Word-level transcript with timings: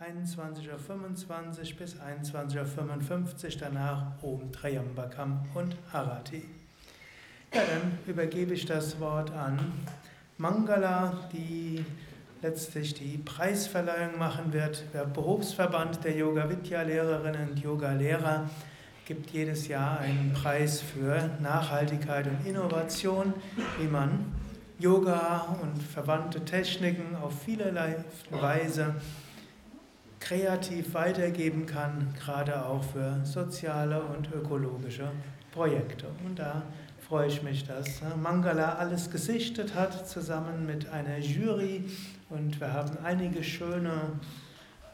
21.25 0.00 1.72
Uhr 1.72 1.78
bis 1.78 1.94
21.55 2.00 3.44
Uhr, 3.44 3.60
danach 3.60 4.22
Om 4.22 4.50
Triambakam 4.50 5.46
und 5.54 5.76
Harati. 5.92 6.42
Ja, 7.54 7.60
dann 7.60 7.98
übergebe 8.04 8.54
ich 8.54 8.66
das 8.66 8.98
Wort 8.98 9.30
an 9.30 9.56
Mangala, 10.36 11.28
die 11.32 11.84
letztlich 12.42 12.94
die 12.94 13.18
Preisverleihung 13.18 14.18
machen 14.18 14.52
wird. 14.52 14.82
Der 14.92 15.04
Berufsverband 15.04 16.02
der 16.02 16.16
Yoga-Vidya-Lehrerinnen 16.16 17.50
und 17.50 17.60
Yoga-Lehrer 17.60 18.50
gibt 19.06 19.30
jedes 19.30 19.68
Jahr 19.68 20.00
einen 20.00 20.32
Preis 20.32 20.80
für 20.80 21.30
Nachhaltigkeit 21.40 22.26
und 22.26 22.44
Innovation, 22.44 23.32
wie 23.78 23.86
man 23.86 24.34
Yoga 24.80 25.56
und 25.62 25.80
verwandte 25.80 26.44
Techniken 26.44 27.14
auf 27.14 27.44
vielerlei 27.44 28.04
Weise 28.30 28.96
kreativ 30.20 30.94
weitergeben 30.94 31.66
kann, 31.66 32.14
gerade 32.18 32.64
auch 32.64 32.82
für 32.82 33.20
soziale 33.24 34.02
und 34.02 34.32
ökologische 34.32 35.10
Projekte. 35.52 36.06
Und 36.24 36.38
da 36.38 36.62
freue 37.00 37.28
ich 37.28 37.42
mich, 37.42 37.66
dass 37.66 38.00
Mangala 38.20 38.76
alles 38.76 39.10
gesichtet 39.10 39.74
hat, 39.74 40.08
zusammen 40.08 40.66
mit 40.66 40.88
einer 40.88 41.18
Jury. 41.18 41.84
Und 42.30 42.60
wir 42.60 42.72
haben 42.72 42.96
einige 43.04 43.44
schöne, 43.44 44.12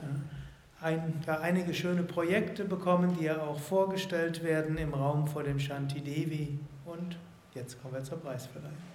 äh, 0.00 0.84
ein, 0.84 1.14
einige 1.26 1.72
schöne 1.72 2.02
Projekte 2.02 2.64
bekommen, 2.64 3.16
die 3.18 3.26
ja 3.26 3.40
auch 3.40 3.60
vorgestellt 3.60 4.42
werden 4.42 4.76
im 4.78 4.92
Raum 4.92 5.26
vor 5.26 5.44
dem 5.44 5.60
Shanti 5.60 6.00
Devi. 6.00 6.58
Und 6.84 7.16
jetzt 7.54 7.80
kommen 7.80 7.94
wir 7.94 8.02
zur 8.02 8.18
Preisverleihung. 8.18 8.89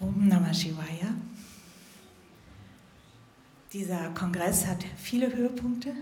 Om 0.00 0.28
Namah 0.28 0.54
Shivaya. 0.54 1.14
Dieser 3.70 4.08
Kongress 4.14 4.66
hat 4.66 4.82
viele 4.96 5.30
Höhepunkte 5.30 5.92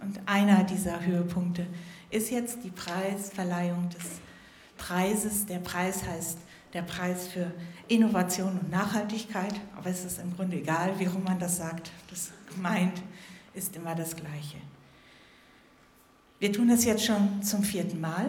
und 0.00 0.18
einer 0.26 0.64
dieser 0.64 1.06
Höhepunkte 1.06 1.64
ist 2.10 2.32
jetzt 2.32 2.64
die 2.64 2.70
Preisverleihung 2.70 3.88
des 3.90 4.20
Preises. 4.76 5.46
Der 5.46 5.60
Preis 5.60 6.04
heißt 6.04 6.38
der 6.72 6.82
Preis 6.82 7.28
für 7.28 7.52
Innovation 7.86 8.58
und 8.58 8.70
Nachhaltigkeit, 8.72 9.54
aber 9.76 9.90
es 9.90 10.04
ist 10.04 10.18
im 10.18 10.34
Grunde 10.34 10.56
egal, 10.56 10.98
wie 10.98 11.06
rum 11.06 11.22
man 11.22 11.38
das 11.38 11.58
sagt. 11.58 11.92
Das 12.10 12.32
gemeint 12.52 13.00
ist 13.54 13.76
immer 13.76 13.94
das 13.94 14.16
Gleiche. 14.16 14.58
Wir 16.40 16.52
tun 16.52 16.68
das 16.68 16.84
jetzt 16.84 17.04
schon 17.04 17.44
zum 17.44 17.62
vierten 17.62 18.00
Mal. 18.00 18.28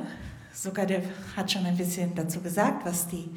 Sogar 0.53 0.85
der 0.85 1.02
hat 1.35 1.52
schon 1.52 1.65
ein 1.65 1.75
bisschen 1.75 2.13
dazu 2.13 2.39
gesagt, 2.39 2.85
was 2.85 3.07
die 3.07 3.27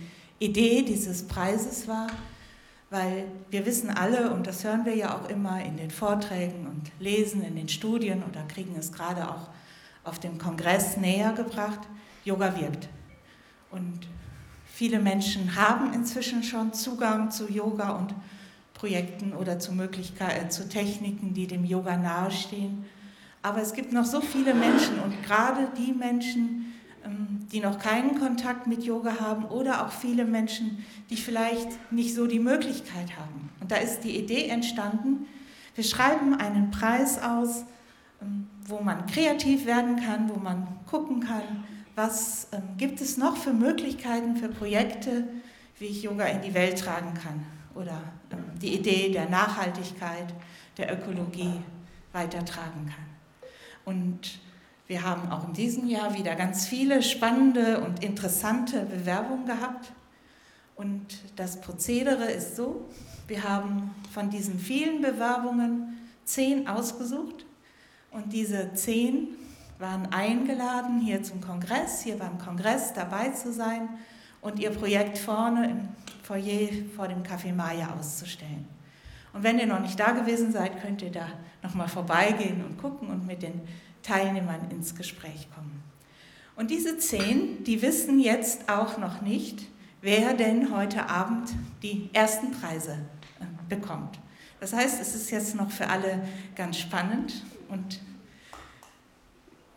Idee 0.41 0.83
dieses 0.83 1.29
Preises 1.29 1.87
war, 1.87 2.09
weil 2.89 3.27
wir 3.51 3.67
wissen 3.67 3.91
alle, 3.91 4.33
und 4.33 4.47
das 4.47 4.65
hören 4.65 4.84
wir 4.84 4.97
ja 4.97 5.17
auch 5.17 5.28
immer 5.28 5.62
in 5.62 5.77
den 5.77 5.91
Vorträgen 5.91 6.67
und 6.67 6.91
lesen 6.99 7.43
in 7.45 7.55
den 7.55 7.69
Studien 7.69 8.23
oder 8.28 8.43
kriegen 8.49 8.75
es 8.77 8.91
gerade 8.91 9.29
auch 9.29 9.50
auf 10.03 10.19
dem 10.19 10.39
Kongress 10.39 10.97
näher 10.97 11.33
gebracht, 11.34 11.81
Yoga 12.25 12.59
wirkt. 12.59 12.89
Und 13.71 14.00
viele 14.67 14.99
Menschen 14.99 15.55
haben 15.55 15.93
inzwischen 15.93 16.43
schon 16.43 16.73
Zugang 16.73 17.31
zu 17.31 17.49
Yoga 17.49 17.91
und 17.91 18.15
Projekten 18.73 19.34
oder 19.34 19.59
zu 19.59 19.73
Möglichkeiten, 19.73 20.50
zu 20.50 20.69
Techniken, 20.69 21.34
die 21.34 21.47
dem 21.47 21.67
Yoga 21.67 21.99
nahestehen. 21.99 22.87
Aber 23.43 23.61
es 23.61 23.75
gibt 23.75 23.93
noch 23.93 24.06
so 24.06 24.23
viele 24.23 24.55
Menschen 24.55 24.99
und 25.00 25.23
gerade 25.23 25.69
die 25.77 25.93
Menschen, 25.93 26.59
die 27.53 27.61
noch 27.61 27.78
keinen 27.78 28.19
Kontakt 28.19 28.66
mit 28.66 28.84
Yoga 28.84 29.21
haben 29.21 29.44
oder 29.47 29.84
auch 29.84 29.93
viele 29.93 30.25
Menschen, 30.25 30.84
die 31.11 31.16
vielleicht 31.16 31.93
nicht 31.93 32.15
so 32.15 32.27
die 32.27 32.38
Möglichkeit 32.38 33.16
haben. 33.16 33.50
Und 33.61 33.71
da 33.71 33.77
ist 33.77 34.00
die 34.00 34.16
Idee 34.16 34.49
entstanden, 34.49 35.27
wir 35.75 35.84
schreiben 35.84 36.34
einen 36.34 36.71
Preis 36.71 37.21
aus, 37.22 37.65
ähm, 38.21 38.49
wo 38.66 38.81
man 38.81 39.06
kreativ 39.06 39.66
werden 39.66 39.97
kann, 39.97 40.28
wo 40.28 40.38
man 40.38 40.66
gucken 40.87 41.21
kann, 41.21 41.65
was 41.97 42.49
ähm, 42.53 42.62
gibt 42.77 43.00
es 43.00 43.16
noch 43.16 43.37
für 43.37 43.53
Möglichkeiten, 43.53 44.37
für 44.37 44.49
Projekte, 44.49 45.28
wie 45.78 45.87
ich 45.87 46.03
Yoga 46.03 46.27
in 46.27 46.43
die 46.43 46.55
Welt 46.55 46.78
tragen 46.78 47.15
kann 47.15 47.44
oder 47.75 48.00
die 48.61 48.75
Idee 48.75 49.11
der 49.11 49.28
Nachhaltigkeit, 49.28 50.34
der 50.77 50.93
Ökologie 50.93 51.61
weitertragen 52.12 52.87
kann. 52.87 53.06
Und 53.84 54.41
wir 54.91 55.05
haben 55.05 55.31
auch 55.31 55.47
in 55.47 55.53
diesem 55.53 55.87
Jahr 55.87 56.19
wieder 56.19 56.34
ganz 56.34 56.67
viele 56.67 57.01
spannende 57.05 57.81
und 57.81 58.03
interessante 58.03 58.81
Bewerbungen 58.87 59.47
gehabt. 59.47 59.93
Und 60.75 61.06
das 61.37 61.61
Prozedere 61.61 62.25
ist 62.25 62.56
so, 62.56 62.89
wir 63.29 63.45
haben 63.45 63.95
von 64.12 64.31
diesen 64.31 64.59
vielen 64.59 65.00
Bewerbungen 65.00 65.97
zehn 66.25 66.67
ausgesucht 66.67 67.47
und 68.11 68.33
diese 68.33 68.75
zehn 68.75 69.29
waren 69.79 70.06
eingeladen, 70.12 71.00
hier 71.00 71.23
zum 71.23 71.41
Kongress, 71.41 72.03
hier 72.03 72.19
beim 72.19 72.39
Kongress 72.39 72.93
dabei 72.93 73.29
zu 73.29 73.53
sein 73.53 73.91
und 74.41 74.59
ihr 74.59 74.71
Projekt 74.71 75.19
vorne 75.19 75.71
im 75.71 75.89
Foyer 76.25 76.69
vor 76.97 77.06
dem 77.06 77.23
Café 77.23 77.55
Maya 77.55 77.95
auszustellen. 77.97 78.67
Und 79.33 79.45
wenn 79.45 79.61
ihr 79.61 79.67
noch 79.67 79.81
nicht 79.81 80.00
da 80.00 80.11
gewesen 80.11 80.50
seid, 80.50 80.83
könnt 80.83 81.00
ihr 81.03 81.12
da 81.12 81.29
nochmal 81.62 81.87
vorbeigehen 81.87 82.65
und 82.65 82.77
gucken 82.77 83.06
und 83.06 83.25
mit 83.25 83.45
den 83.45 83.61
Teilnehmern 84.03 84.71
ins 84.71 84.94
Gespräch 84.94 85.49
kommen. 85.55 85.83
Und 86.56 86.71
diese 86.71 86.99
zehn, 86.99 87.65
die 87.65 87.81
wissen 87.83 88.21
jetzt 88.21 88.69
auch 88.69 88.99
noch 88.99 89.22
nicht, 89.22 89.66
wer 90.03 90.34
denn 90.34 90.75
heute 90.75 91.09
Abend 91.09 91.50
die 91.83 92.11
ersten 92.12 92.50
Preise 92.53 92.99
äh, 93.41 93.44
bekommt. 93.69 94.19
Das 94.61 94.72
heißt, 94.72 95.00
es 95.00 95.15
ist 95.15 95.31
jetzt 95.31 95.55
noch 95.55 95.71
für 95.71 95.88
alle 95.88 96.21
ganz 96.55 96.78
spannend 96.78 97.44
und 97.69 98.00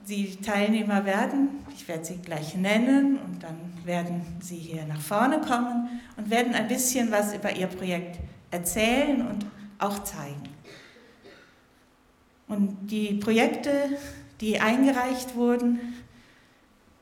die 0.08 0.36
Teilnehmer 0.36 1.06
werden, 1.06 1.50
ich 1.74 1.88
werde 1.88 2.04
sie 2.04 2.18
gleich 2.18 2.56
nennen 2.56 3.18
und 3.18 3.42
dann 3.42 3.56
werden 3.86 4.22
sie 4.42 4.58
hier 4.58 4.86
nach 4.86 5.00
vorne 5.00 5.40
kommen 5.40 6.02
und 6.18 6.30
werden 6.30 6.54
ein 6.54 6.68
bisschen 6.68 7.12
was 7.12 7.34
über 7.34 7.56
ihr 7.56 7.68
Projekt 7.68 8.20
erzählen 8.52 9.26
und 9.26 9.46
auch 9.80 10.04
zeigen. 10.04 10.53
Und 12.48 12.92
die 12.92 13.16
Projekte, 13.16 13.72
die 14.42 14.60
eingereicht 14.60 15.36
wurden, 15.36 15.80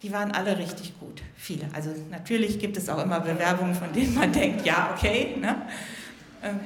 die 0.02 0.12
waren 0.12 0.32
alle 0.32 0.58
richtig 0.58 1.00
gut. 1.00 1.22
Viele. 1.36 1.66
Also 1.74 1.92
natürlich 2.10 2.60
gibt 2.60 2.78
es 2.78 2.90
auch 2.90 3.04
immer 3.04 3.20
Bewerbungen, 3.20 3.76
von 3.76 3.92
denen 3.94 4.16
man 4.16 4.32
denkt, 4.32 4.66
ja, 4.66 4.94
okay. 4.96 5.36
Ne? 5.40 5.56
Ähm, 6.44 6.60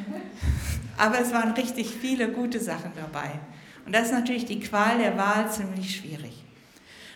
aber 0.98 1.20
es 1.20 1.34
waren 1.34 1.52
richtig 1.52 1.90
viele 1.90 2.30
gute 2.30 2.60
Sachen 2.60 2.92
dabei. 2.96 3.32
Und 3.86 3.94
das 3.94 4.08
ist 4.08 4.14
natürlich 4.14 4.46
die 4.46 4.60
Qual 4.60 4.98
der 4.98 5.18
Wahl 5.18 5.52
ziemlich 5.52 5.96
schwierig. 5.96 6.44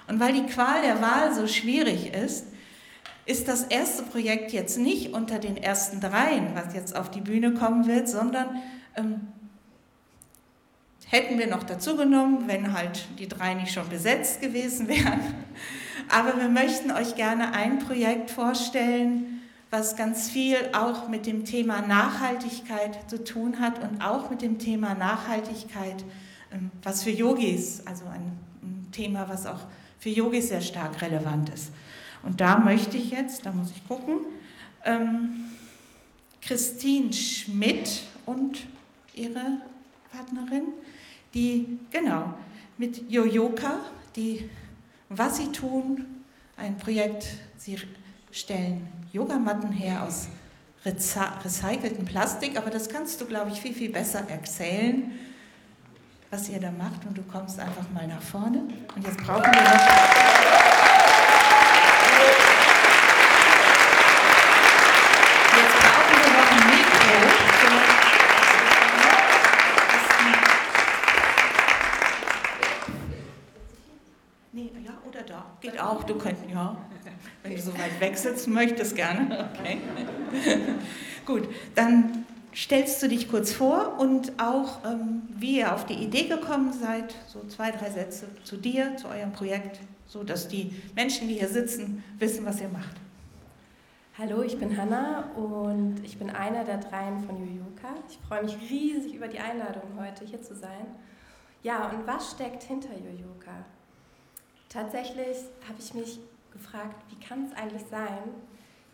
Und 0.08 0.20
weil 0.20 0.34
die 0.34 0.46
Qual 0.46 0.82
der 0.82 1.02
Wahl 1.02 1.34
so 1.34 1.48
schwierig 1.48 2.14
ist, 2.14 2.48
ist 3.26 3.48
das 3.48 3.64
erste 3.64 4.04
Projekt 4.04 4.52
jetzt 4.52 4.78
nicht 4.78 5.14
unter 5.14 5.40
den 5.40 5.56
ersten 5.56 6.02
dreien, 6.02 6.56
was 6.56 6.74
jetzt 6.74 6.96
auf 6.96 7.12
die 7.12 7.22
Bühne 7.22 7.54
kommen 7.54 7.88
wird, 7.88 8.10
sondern 8.10 8.48
ähm, 8.96 9.22
Hätten 11.10 11.40
wir 11.40 11.48
noch 11.48 11.64
dazu 11.64 11.98
genommen, 11.98 12.44
wenn 12.46 12.74
halt 12.74 13.08
die 13.18 13.28
drei 13.28 13.56
nicht 13.56 13.74
schon 13.74 13.90
besetzt 13.90 14.42
gewesen 14.42 14.88
wären. 14.88 15.20
Aber 16.08 16.40
wir 16.40 16.50
möchten 16.50 16.92
euch 16.92 17.16
gerne 17.16 17.54
ein 17.54 17.80
Projekt 17.80 18.30
vorstellen, 18.30 19.42
was 19.72 19.96
ganz 19.96 20.30
viel 20.30 20.58
auch 20.74 21.08
mit 21.10 21.26
dem 21.26 21.46
Thema 21.46 21.82
Nachhaltigkeit 21.82 23.10
zu 23.10 23.24
tun 23.24 23.60
hat 23.60 23.80
und 23.82 24.02
auch 24.02 24.30
mit 24.30 24.44
dem 24.44 24.60
Thema 24.60 24.94
Nachhaltigkeit, 24.94 26.04
ähm, 26.52 26.72
was 26.84 27.04
für 27.04 27.12
Yogis, 27.12 27.82
also 27.86 28.06
ein 28.06 28.88
Thema, 28.92 29.28
was 29.30 29.46
auch 29.46 29.60
für 30.00 30.10
Yogis 30.10 30.50
sehr 30.50 30.62
stark 30.62 31.02
relevant 31.02 31.50
ist. 31.50 31.72
Und 32.24 32.40
da 32.42 32.58
möchte 32.58 32.98
ich 32.98 33.12
jetzt, 33.12 33.46
da 33.46 33.52
muss 33.52 33.72
ich 33.72 33.88
gucken, 33.88 34.18
ähm, 34.86 35.46
Christine 36.42 37.14
Schmidt 37.14 38.04
und 38.26 38.66
ihre 39.14 39.62
Partnerin 40.12 40.70
die, 41.34 41.80
genau, 41.92 42.34
mit 42.78 43.10
Yoyoka, 43.10 43.80
die 44.16 44.50
was 45.10 45.38
sie 45.38 45.52
tun. 45.52 46.06
Ein 46.56 46.78
Projekt, 46.78 47.26
sie 47.58 47.78
stellen 48.32 48.88
Yogamatten 49.12 49.72
her 49.72 50.04
aus 50.04 50.28
recyceltem 50.86 52.06
Plastik, 52.06 52.58
aber 52.58 52.70
das 52.70 52.90
kannst 52.90 53.20
du, 53.20 53.26
glaube 53.26 53.52
ich, 53.52 53.60
viel, 53.60 53.74
viel 53.74 53.92
besser 53.92 54.24
erzählen, 54.30 55.12
was 56.30 56.48
ihr 56.50 56.60
da 56.60 56.72
macht. 56.72 57.06
Und 57.06 57.18
du 57.18 57.24
kommst 57.24 57.60
einfach 57.60 57.90
mal 57.94 58.08
nach 58.08 58.22
vorne. 58.22 58.64
Und 58.96 59.06
jetzt 59.06 59.18
brauchen 59.18 59.52
wir 59.52 59.62
noch. 59.62 60.59
Sitzen 78.22 78.54
möchtest, 78.54 78.96
gerne. 78.96 79.50
Okay. 79.60 79.78
Gut, 81.26 81.50
dann 81.76 82.26
stellst 82.56 83.02
du 83.04 83.08
dich 83.08 83.30
kurz 83.30 83.52
vor 83.52 84.00
und 84.00 84.40
auch, 84.40 84.84
ähm, 84.86 85.24
wie 85.30 85.60
ihr 85.60 85.74
auf 85.74 85.86
die 85.86 85.94
Idee 85.94 86.28
gekommen 86.28 86.74
seid, 86.74 87.16
so 87.28 87.46
zwei, 87.48 87.72
drei 87.72 87.90
Sätze 87.90 88.28
zu 88.44 88.58
dir, 88.58 88.96
zu 88.98 89.08
eurem 89.08 89.32
Projekt, 89.32 89.80
so 90.08 90.24
dass 90.24 90.48
die 90.48 90.74
Menschen, 90.96 91.28
die 91.28 91.36
hier 91.36 91.48
sitzen, 91.48 92.04
wissen, 92.18 92.46
was 92.46 92.62
ihr 92.62 92.70
macht. 92.70 92.96
Hallo, 94.18 94.42
ich 94.42 94.58
bin 94.58 94.76
Hanna 94.76 95.32
und 95.36 96.02
ich 96.04 96.18
bin 96.18 96.30
einer 96.30 96.66
der 96.66 96.78
dreien 96.78 97.24
von 97.24 97.38
Yoyoka. 97.38 97.96
Ich 98.10 98.18
freue 98.28 98.44
mich 98.44 98.58
riesig 98.70 99.14
über 99.14 99.28
die 99.28 99.40
Einladung 99.40 99.84
heute 99.98 100.26
hier 100.26 100.42
zu 100.42 100.56
sein. 100.56 100.88
Ja, 101.64 101.90
und 101.90 102.06
was 102.06 102.32
steckt 102.32 102.64
hinter 102.64 102.90
Yoyoka? 102.90 103.66
Tatsächlich 104.68 105.38
habe 105.68 105.80
ich 105.80 105.94
mich 105.94 106.20
gefragt, 106.52 107.04
wie 107.10 107.20
kann 107.26 107.46
es 107.46 107.54
eigentlich 107.54 107.86
sein, 107.90 108.18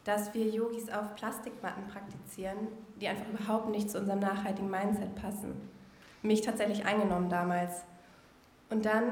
dass 0.04 0.34
wir 0.34 0.48
Yogis 0.48 0.90
auf 0.90 1.16
Plastikmatten 1.16 1.88
praktizieren, 1.88 2.68
die 3.02 3.08
einfach 3.08 3.28
überhaupt 3.28 3.70
nicht 3.70 3.90
zu 3.90 4.00
unserem 4.00 4.20
nachhaltigen 4.20 4.70
Mindset 4.70 5.16
passen. 5.16 5.70
Mich 6.22 6.42
tatsächlich 6.42 6.86
eingenommen 6.86 7.30
damals. 7.30 7.84
Und 8.70 8.86
dann, 8.86 9.04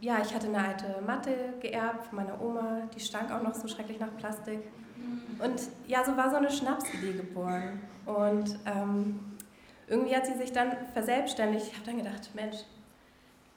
ja, 0.00 0.18
ich 0.22 0.34
hatte 0.34 0.48
eine 0.48 0.58
alte 0.58 1.00
Matte 1.06 1.54
geerbt 1.60 2.06
von 2.06 2.16
meiner 2.16 2.40
Oma, 2.40 2.82
die 2.94 3.00
stank 3.00 3.30
auch 3.30 3.42
noch 3.42 3.54
so 3.54 3.66
schrecklich 3.68 3.98
nach 3.98 4.14
Plastik. 4.18 4.60
Und 5.38 5.62
ja, 5.86 6.04
so 6.04 6.16
war 6.16 6.30
so 6.30 6.36
eine 6.36 6.50
Schnapsidee 6.50 7.14
geboren. 7.14 7.80
Und 8.04 8.58
ähm, 8.66 9.20
irgendwie 9.88 10.14
hat 10.14 10.26
sie 10.26 10.34
sich 10.34 10.52
dann 10.52 10.72
verselbstständigt. 10.92 11.68
Ich 11.68 11.74
habe 11.74 11.86
dann 11.86 11.96
gedacht, 11.98 12.30
Mensch, 12.34 12.58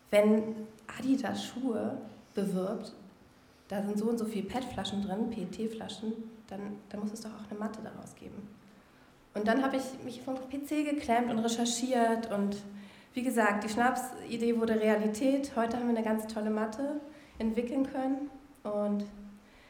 wenn 0.10 0.68
Adidas 0.98 1.45
Schuhe 1.45 1.98
bewirbt, 2.34 2.94
da 3.67 3.81
sind 3.83 3.97
so 3.97 4.05
und 4.05 4.17
so 4.17 4.25
viele 4.25 4.47
PET-Flaschen 4.47 5.01
drin, 5.01 5.29
PET-Flaschen, 5.29 6.13
dann, 6.47 6.77
dann 6.89 6.99
muss 7.01 7.13
es 7.13 7.21
doch 7.21 7.31
auch 7.31 7.49
eine 7.49 7.59
Matte 7.59 7.79
daraus 7.83 8.15
geben. 8.15 8.47
Und 9.33 9.47
dann 9.47 9.63
habe 9.63 9.77
ich 9.77 9.83
mich 10.03 10.21
vom 10.21 10.35
PC 10.35 10.89
geklemmt 10.89 11.29
und 11.29 11.39
recherchiert 11.39 12.31
und 12.31 12.57
wie 13.13 13.23
gesagt, 13.23 13.63
die 13.63 13.69
Schnapsidee 13.69 14.59
wurde 14.59 14.79
Realität. 14.79 15.51
Heute 15.55 15.77
haben 15.77 15.87
wir 15.89 15.95
eine 15.95 16.03
ganz 16.03 16.27
tolle 16.27 16.49
Matte 16.49 16.99
entwickeln 17.39 17.87
können 17.91 18.29
und 18.63 19.05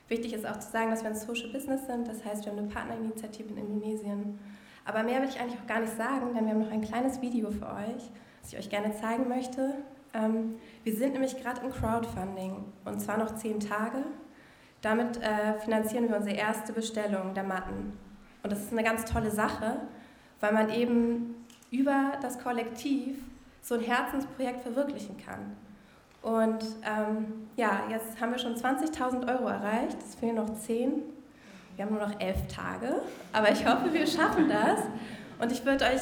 wichtig 0.08 0.34
ist 0.34 0.46
auch 0.46 0.60
zu 0.60 0.72
sagen, 0.72 0.92
dass 0.92 1.04
wir 1.04 1.10
ein 1.10 1.16
Social 1.16 1.50
Business 1.50 1.86
sind, 1.86 2.08
das 2.08 2.24
heißt, 2.24 2.46
wir 2.46 2.52
haben 2.52 2.60
eine 2.60 2.68
Partnerinitiative 2.68 3.50
in 3.50 3.58
Indonesien. 3.58 4.40
Aber 4.86 5.04
mehr 5.04 5.22
will 5.22 5.28
ich 5.28 5.40
eigentlich 5.40 5.60
auch 5.60 5.68
gar 5.68 5.82
nicht 5.82 5.98
sagen, 5.98 6.34
denn 6.34 6.46
wir 6.46 6.54
haben 6.54 6.62
noch 6.62 6.72
ein 6.72 6.82
kleines 6.82 7.22
Video 7.22 7.52
für 7.52 7.66
euch, 7.66 8.10
das 8.42 8.54
ich 8.54 8.58
euch 8.58 8.70
gerne 8.70 8.96
zeigen 8.96 9.28
möchte. 9.28 9.74
Ähm, 10.14 10.56
wir 10.84 10.96
sind 10.96 11.14
nämlich 11.14 11.42
gerade 11.42 11.62
im 11.62 11.72
Crowdfunding 11.72 12.64
und 12.86 13.00
zwar 13.00 13.18
noch 13.18 13.36
zehn 13.36 13.60
Tage. 13.60 14.04
Damit 14.82 15.18
äh, 15.18 15.60
finanzieren 15.60 16.10
wir 16.10 16.18
unsere 16.18 16.36
erste 16.36 16.74
Bestellung 16.74 17.34
der 17.34 17.44
Matten. 17.44 17.98
Und 18.44 18.52
das 18.52 18.62
ist 18.62 18.72
eine 18.72 18.84
ganz 18.84 19.06
tolle 19.06 19.32
Sache, 19.32 19.82
weil 20.40 20.54
man 20.54 20.70
eben 20.70 21.46
über 21.72 22.14
das 22.22 22.40
Kollektiv 22.40 23.18
so 23.62 23.76
ein 23.76 23.82
Herzensprojekt 23.82 24.62
verwirklichen 24.62 25.18
kann. 25.18 25.58
Und 26.22 26.64
ähm, 26.84 27.50
ja, 27.56 27.84
jetzt 27.90 28.20
haben 28.20 28.32
wir 28.32 28.40
schon 28.40 28.56
20.000 28.56 29.28
Euro 29.28 29.48
erreicht, 29.48 29.98
es 30.00 30.16
fehlen 30.16 30.36
noch 30.36 30.54
10. 30.54 31.04
Wir 31.76 31.86
haben 31.86 31.94
nur 31.96 32.08
noch 32.08 32.20
elf 32.20 32.48
Tage, 32.48 33.02
aber 33.34 33.52
ich 33.52 33.66
hoffe, 33.68 33.94
wir 33.94 34.08
schaffen 34.08 34.50
das. 34.50 34.80
Und 35.40 35.52
ich 35.52 35.64
würde 35.66 35.86
euch 35.86 36.02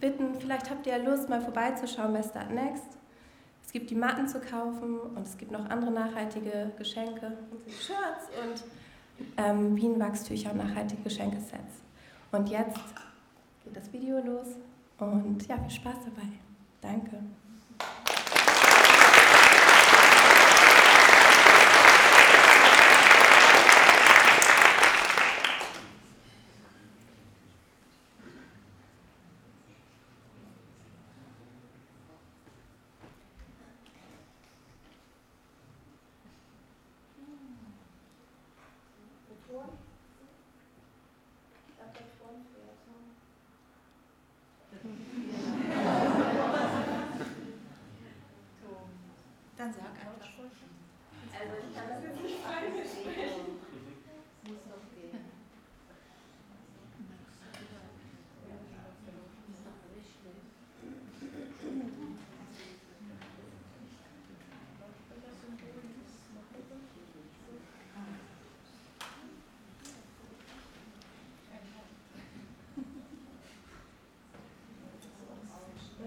bitten, 0.00 0.34
vielleicht 0.40 0.70
habt 0.70 0.86
ihr 0.86 0.98
Lust, 0.98 1.28
mal 1.28 1.40
vorbeizuschauen 1.40 2.12
bei 2.12 2.22
Start 2.22 2.50
Next. 2.50 2.98
Es 3.72 3.78
gibt 3.80 3.88
die 3.88 3.94
Matten 3.94 4.28
zu 4.28 4.38
kaufen 4.38 5.00
und 5.00 5.26
es 5.26 5.38
gibt 5.38 5.50
noch 5.50 5.64
andere 5.70 5.90
nachhaltige 5.90 6.72
Geschenke, 6.76 7.38
Shirts 7.66 8.28
und 8.44 8.64
ähm, 9.38 9.74
Bienenwachstücher 9.74 10.50
und 10.50 10.58
nachhaltige 10.58 11.00
Geschenkesets. 11.00 11.80
Und 12.32 12.50
jetzt 12.50 12.78
geht 13.64 13.74
das 13.74 13.90
Video 13.90 14.18
los 14.18 14.48
und 14.98 15.48
ja, 15.48 15.56
viel 15.56 15.70
Spaß 15.70 15.96
dabei. 16.04 16.28
Danke. 16.82 17.16
man 49.76 49.86
einfach. 49.86 50.12
Also 51.32 51.52
ich 51.64 51.74
kann 51.74 51.88
das 51.88 52.02
jetzt 52.04 52.22
nicht 52.22 52.38
falsch. 52.44 52.92
Muss 54.44 54.62
doch 54.68 54.84
gehen. 54.94 55.32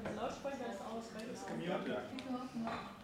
Das 0.04 0.16
Lautsprecher 0.16 0.68
ist 0.72 0.82
aus, 0.82 1.06
weil 1.18 1.28
das 1.28 1.46
Kamiote. 1.48 2.95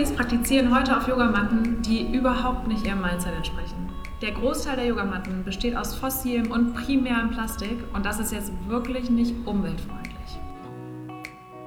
Yogis 0.00 0.16
praktizieren 0.16 0.74
heute 0.74 0.96
auf 0.96 1.06
Yogamatten, 1.08 1.82
die 1.82 2.10
überhaupt 2.10 2.66
nicht 2.66 2.86
ihrem 2.86 3.02
Mindset 3.02 3.34
entsprechen. 3.34 3.90
Der 4.22 4.32
Großteil 4.32 4.76
der 4.76 4.86
Yogamatten 4.86 5.44
besteht 5.44 5.76
aus 5.76 5.94
fossilem 5.94 6.50
und 6.50 6.72
primärem 6.72 7.30
Plastik 7.30 7.76
und 7.92 8.06
das 8.06 8.18
ist 8.18 8.32
jetzt 8.32 8.50
wirklich 8.66 9.10
nicht 9.10 9.34
umweltfreundlich. 9.44 10.38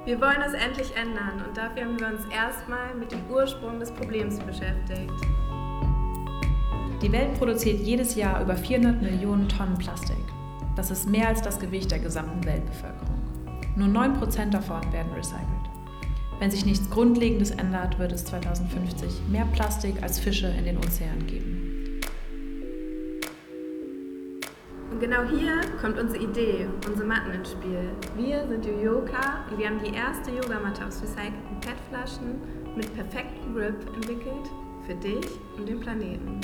Wir 0.04 0.20
wollen 0.20 0.40
das 0.40 0.52
endlich 0.52 0.96
ändern 0.96 1.44
und 1.46 1.56
dafür 1.56 1.84
haben 1.84 2.00
wir 2.00 2.08
uns 2.08 2.24
erstmal 2.34 2.92
mit 2.96 3.12
dem 3.12 3.20
Ursprung 3.30 3.78
des 3.78 3.92
Problems 3.92 4.40
beschäftigt. 4.40 5.12
Die 7.02 7.12
Welt 7.12 7.38
produziert 7.38 7.78
jedes 7.82 8.16
Jahr 8.16 8.42
über 8.42 8.56
400 8.56 9.00
Millionen 9.00 9.48
Tonnen 9.48 9.78
Plastik. 9.78 10.24
Das 10.74 10.90
ist 10.90 11.08
mehr 11.08 11.28
als 11.28 11.40
das 11.40 11.60
Gewicht 11.60 11.92
der 11.92 12.00
gesamten 12.00 12.44
Weltbevölkerung. 12.44 13.22
Nur 13.76 13.86
9% 13.86 14.50
davon 14.50 14.80
werden 14.92 15.12
recycelt. 15.12 15.63
Wenn 16.44 16.50
sich 16.50 16.66
nichts 16.66 16.90
Grundlegendes 16.90 17.52
ändert, 17.52 17.98
wird 17.98 18.12
es 18.12 18.26
2050 18.26 19.22
mehr 19.30 19.46
Plastik 19.54 20.02
als 20.02 20.18
Fische 20.18 20.48
in 20.48 20.66
den 20.66 20.76
Ozeanen 20.76 21.26
geben. 21.26 22.02
Und 24.90 25.00
genau 25.00 25.22
hier 25.24 25.62
kommt 25.80 25.98
unsere 25.98 26.22
Idee, 26.22 26.68
unsere 26.86 27.08
Matten 27.08 27.30
ins 27.30 27.50
Spiel. 27.52 27.88
Wir 28.18 28.46
sind 28.46 28.66
Yoyoka 28.66 29.46
und 29.50 29.58
wir 29.58 29.70
haben 29.70 29.80
die 29.82 29.94
erste 29.94 30.32
Yogamatte 30.32 30.84
aus 30.84 31.00
recycelten 31.00 31.60
PET-Flaschen 31.62 32.42
mit 32.76 32.94
perfektem 32.94 33.54
Grip 33.54 33.94
entwickelt 33.94 34.50
für 34.86 34.96
dich 34.96 35.26
und 35.56 35.66
den 35.66 35.80
Planeten. 35.80 36.42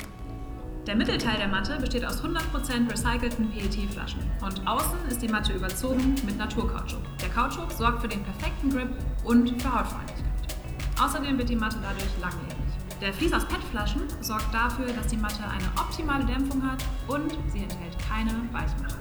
Der 0.87 0.95
Mittelteil 0.95 1.37
der 1.37 1.47
Matte 1.47 1.77
besteht 1.79 2.03
aus 2.03 2.23
100% 2.23 2.89
recycelten 2.89 3.51
PET-Flaschen 3.51 4.19
und 4.41 4.67
außen 4.67 4.97
ist 5.09 5.21
die 5.21 5.27
Matte 5.27 5.53
überzogen 5.53 6.15
mit 6.25 6.39
Naturkautschuk. 6.39 7.01
Der 7.21 7.29
Kautschuk 7.29 7.71
sorgt 7.71 8.01
für 8.01 8.07
den 8.07 8.23
perfekten 8.23 8.71
Grip 8.71 8.89
und 9.23 9.61
für 9.61 9.71
Hautfreundlichkeit. 9.71 10.57
Außerdem 10.99 11.37
wird 11.37 11.49
die 11.49 11.55
Matte 11.55 11.77
dadurch 11.83 12.09
langlebig. 12.19 12.57
Der 12.99 13.13
Vlies 13.13 13.31
aus 13.31 13.45
PET-Flaschen 13.45 14.01
sorgt 14.21 14.51
dafür, 14.51 14.87
dass 14.87 15.05
die 15.05 15.17
Matte 15.17 15.43
eine 15.43 15.67
optimale 15.79 16.25
Dämpfung 16.25 16.63
hat 16.63 16.83
und 17.07 17.31
sie 17.51 17.61
enthält 17.61 17.95
keine 18.09 18.31
Weichmacher. 18.51 18.97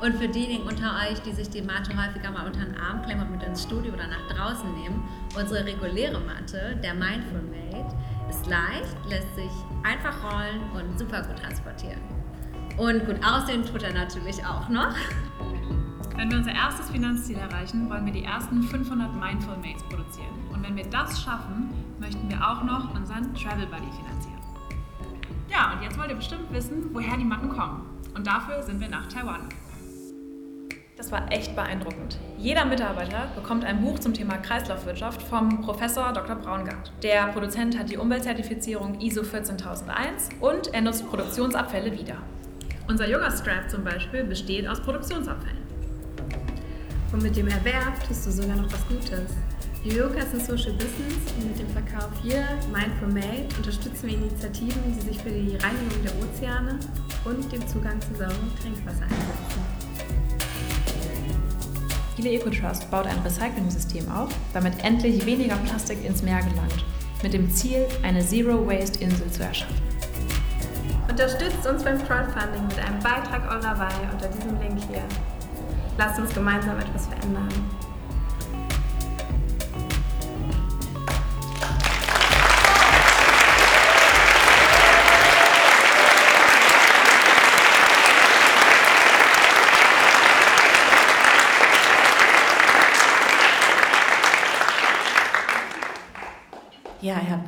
Und 0.00 0.16
für 0.16 0.28
diejenigen 0.28 0.64
unter 0.64 0.96
euch, 1.08 1.20
die 1.20 1.32
sich 1.32 1.48
die 1.48 1.62
Matte 1.62 1.92
häufiger 1.96 2.30
mal 2.30 2.46
unter 2.46 2.64
den 2.64 2.76
Arm 2.76 3.02
klemmen 3.02 3.26
und 3.26 3.32
mit 3.32 3.42
ins 3.42 3.62
Studio 3.62 3.92
oder 3.92 4.08
nach 4.08 4.26
draußen 4.34 4.72
nehmen, 4.74 5.04
unsere 5.38 5.64
reguläre 5.64 6.18
Matte, 6.20 6.80
der 6.82 6.94
Mindful 6.94 7.42
Mate, 7.42 7.61
ist 8.42 8.50
leicht, 8.50 8.96
lässt 9.08 9.34
sich 9.34 9.50
einfach 9.82 10.16
rollen 10.22 10.62
und 10.74 10.98
super 10.98 11.22
gut 11.22 11.38
transportieren. 11.38 12.00
Und 12.76 13.04
gut 13.06 13.16
aussehen 13.24 13.64
tut 13.64 13.82
er 13.82 13.92
natürlich 13.92 14.44
auch 14.44 14.68
noch. 14.68 14.94
Wenn 16.16 16.30
wir 16.30 16.38
unser 16.38 16.52
erstes 16.52 16.90
Finanzziel 16.90 17.36
erreichen, 17.38 17.88
wollen 17.88 18.04
wir 18.06 18.12
die 18.12 18.24
ersten 18.24 18.62
500 18.62 19.14
Mindful 19.14 19.56
Mates 19.56 19.82
produzieren. 19.84 20.34
Und 20.52 20.62
wenn 20.62 20.76
wir 20.76 20.88
das 20.88 21.22
schaffen, 21.22 21.70
möchten 21.98 22.28
wir 22.28 22.36
auch 22.36 22.62
noch 22.64 22.94
unseren 22.94 23.34
Travel 23.34 23.66
Buddy 23.66 23.90
finanzieren. 23.92 24.40
Ja, 25.48 25.72
und 25.72 25.82
jetzt 25.82 25.98
wollt 25.98 26.10
ihr 26.10 26.16
bestimmt 26.16 26.52
wissen, 26.52 26.90
woher 26.92 27.16
die 27.16 27.24
Matten 27.24 27.48
kommen. 27.48 27.86
Und 28.14 28.26
dafür 28.26 28.62
sind 28.62 28.80
wir 28.80 28.88
nach 28.88 29.06
Taiwan. 29.06 29.48
Das 31.02 31.10
war 31.10 31.32
echt 31.32 31.56
beeindruckend. 31.56 32.16
Jeder 32.38 32.64
Mitarbeiter 32.64 33.26
bekommt 33.34 33.64
ein 33.64 33.80
Buch 33.80 33.98
zum 33.98 34.14
Thema 34.14 34.36
Kreislaufwirtschaft 34.36 35.20
vom 35.20 35.60
Professor 35.60 36.12
Dr. 36.12 36.36
Braungart. 36.36 36.92
Der 37.02 37.26
Produzent 37.26 37.76
hat 37.76 37.90
die 37.90 37.96
Umweltzertifizierung 37.96 39.00
ISO 39.00 39.24
14001 39.24 40.28
und 40.38 40.72
er 40.72 40.80
nutzt 40.80 41.04
Produktionsabfälle 41.08 41.90
wieder. 41.90 42.18
Unser 42.86 43.08
Yoga 43.08 43.32
Strap 43.32 43.68
zum 43.68 43.82
Beispiel 43.82 44.22
besteht 44.22 44.68
aus 44.68 44.80
Produktionsabfällen. 44.80 45.58
Und 47.12 47.20
mit 47.20 47.36
dem 47.36 47.48
Erwerb 47.48 48.06
tust 48.06 48.24
du 48.24 48.30
sogar 48.30 48.54
noch 48.54 48.72
was 48.72 48.86
Gutes. 48.86 49.34
Yoyoka 49.82 50.20
ist 50.20 50.34
ein 50.34 50.40
Social 50.40 50.74
Business 50.74 51.16
und 51.36 51.48
mit 51.48 51.58
dem 51.58 51.68
Verkauf 51.70 52.12
hier 52.22 52.44
Mindful 52.72 53.08
Made 53.08 53.48
unterstützen 53.58 54.06
wir 54.06 54.14
Initiativen, 54.14 54.80
die 54.86 55.00
sich 55.00 55.18
für 55.20 55.30
die 55.30 55.56
Reinigung 55.56 56.00
der 56.04 56.12
Ozeane 56.22 56.78
und 57.24 57.50
den 57.50 57.66
Zugang 57.66 58.00
zu 58.00 58.14
sauberem 58.14 58.56
Trinkwasser 58.60 59.02
einsetzen. 59.02 59.81
Chile 62.22 62.36
EcoTrust 62.36 62.88
baut 62.88 63.06
ein 63.06 63.18
Recycling-System 63.24 64.08
auf, 64.12 64.28
damit 64.52 64.84
endlich 64.84 65.26
weniger 65.26 65.56
Plastik 65.56 66.04
ins 66.04 66.22
Meer 66.22 66.38
gelangt, 66.38 66.84
mit 67.20 67.34
dem 67.34 67.50
Ziel, 67.50 67.84
eine 68.04 68.24
Zero-Waste-Insel 68.24 69.28
zu 69.28 69.42
erschaffen. 69.42 69.74
Unterstützt 71.08 71.66
uns 71.66 71.82
beim 71.82 71.98
Crowdfunding 71.98 72.64
mit 72.68 72.78
einem 72.78 73.00
Beitrag 73.00 73.42
eurer 73.50 73.76
Wahl 73.76 74.08
unter 74.12 74.28
diesem 74.28 74.56
Link 74.60 74.78
hier. 74.88 75.02
Lasst 75.98 76.20
uns 76.20 76.32
gemeinsam 76.32 76.78
etwas 76.78 77.08
verändern. 77.08 77.48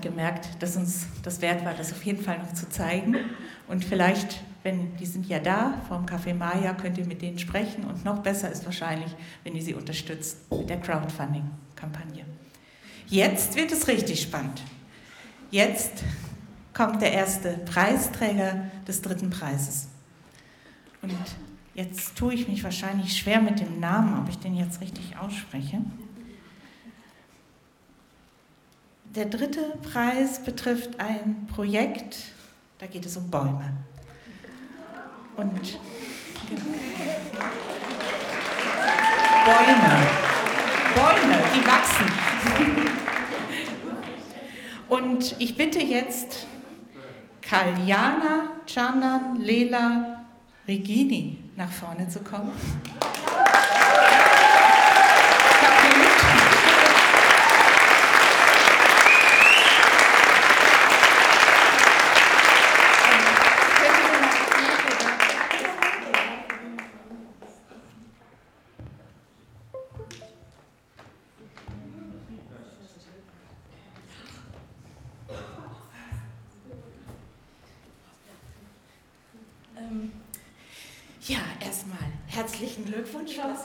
Gemerkt, 0.04 0.48
dass 0.60 0.76
uns 0.76 1.06
das 1.24 1.40
wert 1.40 1.64
war, 1.64 1.74
das 1.74 1.90
auf 1.90 2.04
jeden 2.04 2.22
Fall 2.22 2.38
noch 2.38 2.52
zu 2.52 2.68
zeigen. 2.68 3.16
Und 3.66 3.84
vielleicht, 3.84 4.40
wenn 4.62 4.96
die 4.96 5.06
sind 5.06 5.26
ja 5.26 5.40
da 5.40 5.82
vom 5.88 6.06
Café 6.06 6.32
Maya, 6.32 6.74
könnt 6.74 6.96
ihr 6.98 7.06
mit 7.06 7.22
denen 7.22 7.40
sprechen. 7.40 7.84
Und 7.84 8.04
noch 8.04 8.20
besser 8.20 8.50
ist 8.52 8.64
wahrscheinlich, 8.64 9.10
wenn 9.42 9.56
ihr 9.56 9.62
sie 9.62 9.74
unterstützt 9.74 10.38
mit 10.50 10.70
der 10.70 10.80
Crowdfunding-Kampagne. 10.80 12.24
Jetzt 13.08 13.56
wird 13.56 13.72
es 13.72 13.88
richtig 13.88 14.22
spannend. 14.22 14.62
Jetzt 15.50 16.04
kommt 16.72 17.02
der 17.02 17.12
erste 17.12 17.58
Preisträger 17.64 18.70
des 18.86 19.02
dritten 19.02 19.30
Preises. 19.30 19.88
Und 21.02 21.12
jetzt 21.74 22.16
tue 22.16 22.34
ich 22.34 22.48
mich 22.48 22.64
wahrscheinlich 22.64 23.16
schwer 23.16 23.40
mit 23.40 23.60
dem 23.60 23.80
Namen, 23.80 24.20
ob 24.20 24.28
ich 24.28 24.38
den 24.38 24.54
jetzt 24.54 24.80
richtig 24.80 25.16
ausspreche. 25.16 25.78
Der 29.14 29.26
dritte 29.26 29.78
Preis 29.92 30.40
betrifft 30.40 30.98
ein 30.98 31.46
Projekt, 31.46 32.16
da 32.78 32.86
geht 32.86 33.06
es 33.06 33.16
um 33.16 33.30
Bäume. 33.30 33.72
Und 35.36 35.78
Bäume, 39.44 40.06
Bäume, 40.96 41.38
die 41.54 41.64
wachsen. 41.64 42.06
Und 44.88 45.36
ich 45.38 45.56
bitte 45.56 45.78
jetzt 45.78 46.48
Kaljana 47.40 48.50
Chanan 48.66 49.36
Lela 49.36 50.24
Regini 50.66 51.38
nach 51.54 51.70
vorne 51.70 52.08
zu 52.08 52.18
kommen. 52.18 52.50
Ja, 81.26 81.38
erstmal 81.64 81.98
herzlichen 82.26 82.84
Glückwunsch. 82.84 83.36
Ja, 83.36 83.56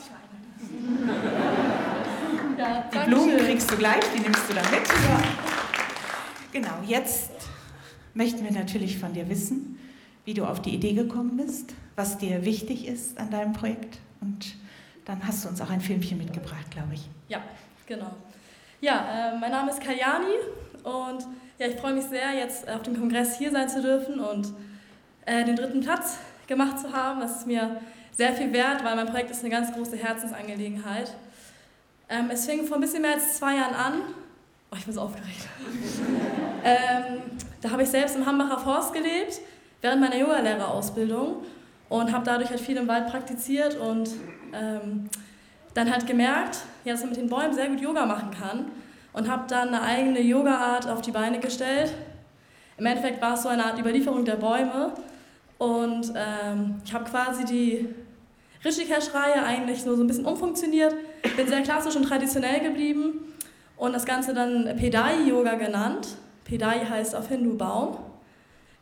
Die 2.94 3.10
Blumen 3.10 3.38
kriegst 3.38 3.72
du 3.72 3.78
gleich, 3.78 4.04
die 4.16 4.20
nimmst 4.20 4.50
du 4.50 4.54
dann 4.54 4.70
mit. 4.72 4.82
Genau, 6.52 6.74
jetzt 6.86 7.32
möchten 8.14 8.44
wir 8.44 8.52
natürlich 8.52 8.98
von 8.98 9.14
dir 9.14 9.30
wissen, 9.30 9.80
wie 10.26 10.34
du 10.34 10.46
auf 10.46 10.62
die 10.62 10.74
Idee 10.74 10.94
gekommen 10.94 11.38
bist, 11.38 11.74
was 11.96 12.18
dir 12.18 12.44
wichtig 12.46 12.88
ist 12.88 13.18
an 13.18 13.30
deinem 13.30 13.54
Projekt. 13.54 14.00
Und 14.22 14.56
dann 15.06 15.26
hast 15.26 15.46
du 15.46 15.50
uns 15.50 15.62
auch 15.62 15.70
ein 15.70 15.82
Filmchen 15.82 16.18
mitgebracht, 16.18 16.70
glaube 16.72 16.94
ich. 16.94 17.10
Ja, 17.28 17.42
genau. 17.88 18.12
Ja, 18.82 19.34
äh, 19.34 19.40
mein 19.40 19.52
Name 19.52 19.72
ist 19.72 19.82
Kaljani 19.82 20.34
und 20.84 21.26
ja, 21.58 21.68
ich 21.68 21.76
freue 21.76 21.94
mich 21.94 22.06
sehr, 22.06 22.34
jetzt 22.34 22.70
auf 22.70 22.82
dem 22.84 22.98
Kongress 22.98 23.38
hier 23.38 23.52
sein 23.52 23.68
zu 23.68 23.82
dürfen 23.82 24.20
und 24.20 24.54
äh, 25.26 25.44
den 25.44 25.56
dritten 25.56 25.82
Platz 25.82 26.18
gemacht 26.50 26.80
zu 26.80 26.92
haben. 26.92 27.22
Das 27.22 27.38
ist 27.38 27.48
mir 27.48 27.80
sehr 28.12 28.34
viel 28.34 28.52
wert, 28.52 28.84
weil 28.84 28.98
mein 28.98 29.08
Projekt 29.08 29.32
ist 29.32 29.40
eine 29.40 29.50
ganz 29.50 29.72
große 29.72 29.96
Herzensangelegenheit. 29.96 31.14
Ähm, 32.10 32.30
es 32.32 32.46
fing 32.46 32.66
vor 32.66 32.76
ein 32.78 32.82
bisschen 32.82 33.02
mehr 33.02 33.14
als 33.14 33.38
zwei 33.38 33.56
Jahren 33.56 33.76
an. 33.76 33.94
Oh, 34.72 34.76
ich 34.78 34.84
bin 34.84 34.94
so 34.94 35.02
aufgeregt. 35.02 35.48
ähm, 36.66 37.22
da 37.62 37.72
habe 37.72 37.84
ich 37.84 37.90
selbst 37.90 38.18
im 38.18 38.26
Hambacher 38.26 38.60
Forst 38.60 38.94
gelebt, 38.94 39.40
während 39.82 40.02
meiner 40.02 40.18
Yogalehrerausbildung 40.18 41.46
und 41.88 42.12
habe 42.12 42.26
dadurch 42.26 42.50
halt 42.50 42.60
viel 42.60 42.78
im 42.78 42.88
Wald 42.88 43.08
praktiziert 43.08 43.78
und 43.78 44.10
ähm, 44.54 45.10
dann 45.74 45.92
halt 45.92 46.06
gemerkt, 46.08 46.58
ja, 46.84 46.94
dass 46.94 47.02
man 47.02 47.12
mit 47.12 47.20
den 47.20 47.30
Bäumen 47.30 47.54
sehr 47.54 47.70
gut 47.70 47.80
Yoga 47.80 48.06
machen 48.06 48.32
kann 48.32 48.66
und 49.14 49.30
habe 49.30 49.46
dann 49.48 49.70
eine 49.70 49.82
eigene 49.82 50.20
Yoga-Art 50.20 50.88
auf 50.88 51.02
die 51.02 51.12
Beine 51.12 51.40
gestellt. 51.40 51.94
Im 52.78 52.86
Endeffekt 52.86 53.22
war 53.22 53.36
es 53.36 53.44
so 53.44 53.50
eine 53.50 53.66
Art 53.66 53.80
Überlieferung 53.80 54.26
der 54.26 54.36
Bäume 54.36 54.94
und 55.60 56.14
ähm, 56.16 56.82
ich 56.84 56.94
habe 56.94 57.04
quasi 57.04 57.46
die 57.46 57.88
Rishikesh-Reihe 58.66 59.44
eigentlich 59.44 59.86
nur 59.86 59.96
so 59.96 60.04
ein 60.04 60.08
bisschen 60.08 60.26
umfunktioniert, 60.26 60.96
bin 61.36 61.48
sehr 61.48 61.62
klassisch 61.62 61.96
und 61.96 62.04
traditionell 62.04 62.62
geblieben 62.62 63.20
und 63.78 63.94
das 63.94 64.06
Ganze 64.06 64.34
dann 64.34 64.76
Pedai-Yoga 64.78 65.56
genannt. 65.56 66.08
Pedai 66.46 66.86
heißt 66.86 67.16
auf 67.16 67.28
Hindu 67.28 67.58
Baum. 67.58 67.98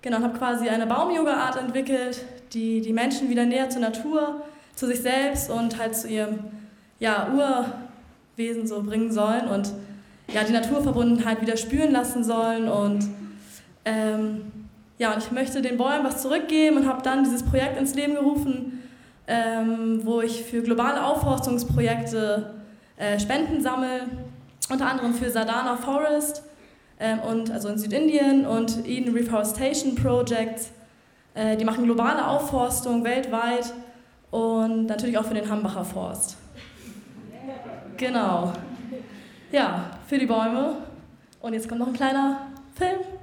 Genau, 0.01 0.17
und 0.17 0.23
habe 0.23 0.37
quasi 0.37 0.69
eine 0.69 0.85
Baum-Yoga-Art 0.85 1.57
entwickelt, 1.57 2.23
die 2.53 2.81
die 2.81 2.93
Menschen 2.93 3.29
wieder 3.29 3.45
näher 3.45 3.69
zur 3.69 3.81
Natur, 3.81 4.43
zu 4.75 4.85
sich 4.85 5.01
selbst 5.01 5.49
und 5.49 5.77
halt 5.79 5.95
zu 5.95 6.07
ihrem 6.07 6.39
ja, 6.99 7.33
Urwesen 8.37 8.67
so 8.67 8.83
bringen 8.83 9.11
sollen 9.11 9.47
und 9.47 9.73
ja, 10.31 10.43
die 10.43 10.53
Naturverbundenheit 10.53 11.41
wieder 11.41 11.57
spüren 11.57 11.91
lassen 11.91 12.23
sollen. 12.23 12.69
Und 12.69 13.07
ähm, 13.85 14.51
ja, 14.97 15.13
und 15.13 15.19
ich 15.19 15.31
möchte 15.31 15.61
den 15.61 15.77
Bäumen 15.77 16.03
was 16.03 16.21
zurückgeben 16.21 16.77
und 16.77 16.87
habe 16.87 17.03
dann 17.03 17.23
dieses 17.23 17.43
Projekt 17.43 17.77
ins 17.77 17.93
Leben 17.93 18.15
gerufen, 18.15 18.83
ähm, 19.27 20.01
wo 20.03 20.21
ich 20.21 20.43
für 20.43 20.63
globale 20.63 21.03
Aufforstungsprojekte 21.03 22.53
äh, 22.97 23.19
Spenden 23.19 23.61
sammle, 23.61 24.07
unter 24.69 24.87
anderem 24.87 25.13
für 25.13 25.29
Sadana 25.29 25.77
Forest 25.77 26.43
ähm, 26.99 27.19
und 27.19 27.51
also 27.51 27.69
in 27.69 27.77
Südindien 27.77 28.45
und 28.45 28.87
Eden 28.87 29.13
Reforestation 29.13 29.95
Project. 29.95 30.67
Äh, 31.35 31.57
die 31.57 31.65
machen 31.65 31.83
globale 31.83 32.25
Aufforstung 32.25 33.03
weltweit 33.03 33.71
und 34.31 34.87
natürlich 34.87 35.17
auch 35.17 35.25
für 35.25 35.35
den 35.35 35.47
Hambacher 35.47 35.85
Forst. 35.85 36.37
Genau. 37.97 38.53
Ja, 39.51 39.91
für 40.07 40.17
die 40.17 40.25
Bäume. 40.25 40.77
Und 41.41 41.53
jetzt 41.53 41.69
kommt 41.69 41.79
noch 41.79 41.87
ein 41.87 41.93
kleiner 41.93 42.47
Film. 42.75 43.16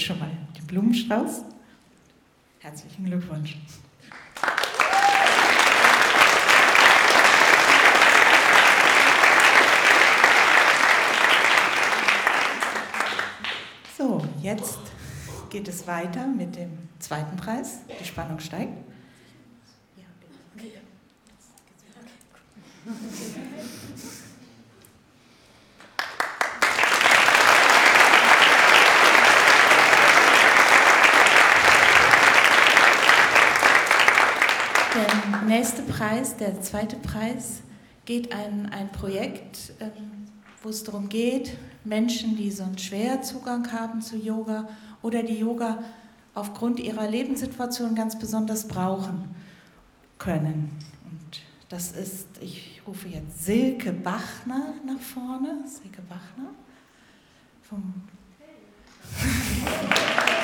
Jetzt 0.00 0.06
schon 0.06 0.18
mal 0.18 0.30
den 0.56 0.66
Blumenstrauß. 0.66 1.44
Herzlichen 2.60 3.04
Glückwunsch. 3.04 3.56
So, 13.98 14.24
jetzt 14.40 14.78
geht 15.50 15.68
es 15.68 15.86
weiter 15.86 16.26
mit 16.26 16.56
dem 16.56 16.78
zweiten 16.98 17.36
Preis. 17.36 17.80
Die 18.00 18.04
Spannung 18.04 18.40
steigt. 18.40 18.72
Der 34.92 35.46
nächste 35.46 35.79
Preis, 35.90 36.36
der 36.36 36.60
zweite 36.62 36.96
Preis, 36.96 37.62
geht 38.04 38.32
an 38.32 38.66
ein 38.70 38.90
Projekt, 38.92 39.72
ähm, 39.80 40.28
wo 40.62 40.68
es 40.68 40.84
darum 40.84 41.08
geht, 41.08 41.56
Menschen, 41.84 42.36
die 42.36 42.50
so 42.50 42.62
einen 42.62 42.78
schweren 42.78 43.22
Zugang 43.22 43.72
haben 43.72 44.00
zu 44.00 44.16
Yoga 44.16 44.68
oder 45.02 45.22
die 45.22 45.38
Yoga 45.38 45.82
aufgrund 46.34 46.78
ihrer 46.78 47.08
Lebenssituation 47.08 47.94
ganz 47.94 48.18
besonders 48.18 48.68
brauchen 48.68 49.34
können. 50.18 50.70
Und 51.10 51.40
das 51.68 51.92
ist, 51.92 52.28
ich 52.40 52.82
rufe 52.86 53.08
jetzt 53.08 53.44
Silke 53.44 53.92
Bachner 53.92 54.74
nach 54.86 55.00
vorne. 55.00 55.64
Silke 55.66 56.02
Bachner 56.02 56.50
vom 57.62 57.94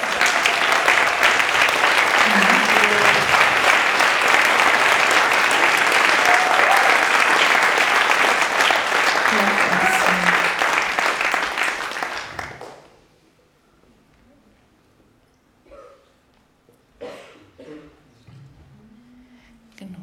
Genau. 19.77 19.99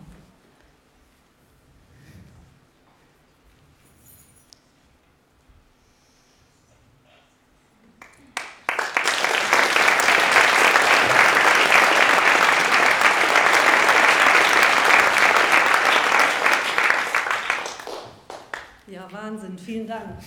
Ja, 18.87 19.07
Wahnsinn, 19.11 19.57
vielen 19.57 19.87
Dank. 19.87 20.19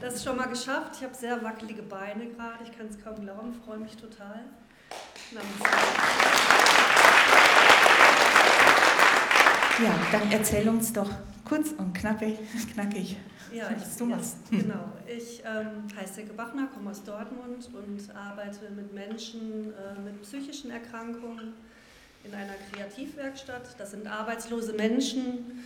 Das 0.00 0.14
ist 0.14 0.24
schon 0.24 0.36
mal 0.36 0.46
geschafft. 0.48 0.92
Ich 0.96 1.04
habe 1.04 1.14
sehr 1.14 1.42
wackelige 1.42 1.82
Beine 1.82 2.26
gerade. 2.28 2.64
Ich 2.64 2.76
kann 2.76 2.86
es 2.86 3.02
kaum 3.02 3.20
glauben, 3.20 3.54
freue 3.66 3.78
mich 3.78 3.96
total. 3.96 4.40
Ja, 9.82 9.94
dann 10.12 10.30
erzähl 10.32 10.68
uns 10.68 10.92
doch 10.92 11.10
kurz 11.44 11.70
und 11.76 11.92
knackig, 11.94 12.38
knackig 12.74 13.16
Ja, 13.52 13.70
was 13.74 13.92
ich, 13.92 13.96
du 13.98 14.08
ja, 14.08 14.16
machst. 14.16 14.36
genau. 14.50 14.92
Ich 15.06 15.42
ähm, 15.44 15.84
heiße 15.98 16.14
Silke 16.14 16.32
Bachner, 16.34 16.68
komme 16.74 16.90
aus 16.90 17.02
Dortmund 17.04 17.68
und 17.72 18.16
arbeite 18.16 18.70
mit 18.70 18.92
Menschen 18.92 19.72
äh, 19.74 20.00
mit 20.00 20.20
psychischen 20.22 20.70
Erkrankungen 20.70 21.54
in 22.24 22.34
einer 22.34 22.54
Kreativwerkstatt. 22.72 23.74
Das 23.78 23.92
sind 23.92 24.06
arbeitslose 24.06 24.74
Menschen, 24.74 25.64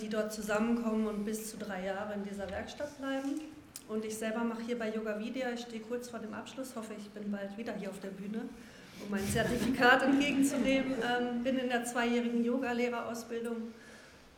die 0.00 0.08
dort 0.08 0.32
zusammenkommen 0.32 1.06
und 1.06 1.24
bis 1.24 1.50
zu 1.50 1.56
drei 1.56 1.84
Jahre 1.84 2.14
in 2.14 2.24
dieser 2.24 2.50
Werkstatt 2.50 2.98
bleiben. 2.98 3.40
Und 3.88 4.04
ich 4.04 4.16
selber 4.16 4.42
mache 4.42 4.62
hier 4.62 4.78
bei 4.78 4.88
Yoga 4.88 5.18
Vidya, 5.18 5.50
ich 5.52 5.60
stehe 5.60 5.82
kurz 5.82 6.08
vor 6.08 6.18
dem 6.18 6.32
Abschluss, 6.32 6.74
hoffe 6.74 6.94
ich 6.98 7.10
bin 7.10 7.30
bald 7.30 7.56
wieder 7.58 7.74
hier 7.74 7.90
auf 7.90 8.00
der 8.00 8.08
Bühne, 8.08 8.40
um 9.04 9.10
mein 9.10 9.26
Zertifikat 9.28 10.02
entgegenzunehmen. 10.04 10.94
Ähm, 10.94 11.42
bin 11.42 11.58
in 11.58 11.68
der 11.68 11.84
zweijährigen 11.84 12.42
Yogalehrerausbildung 12.42 13.56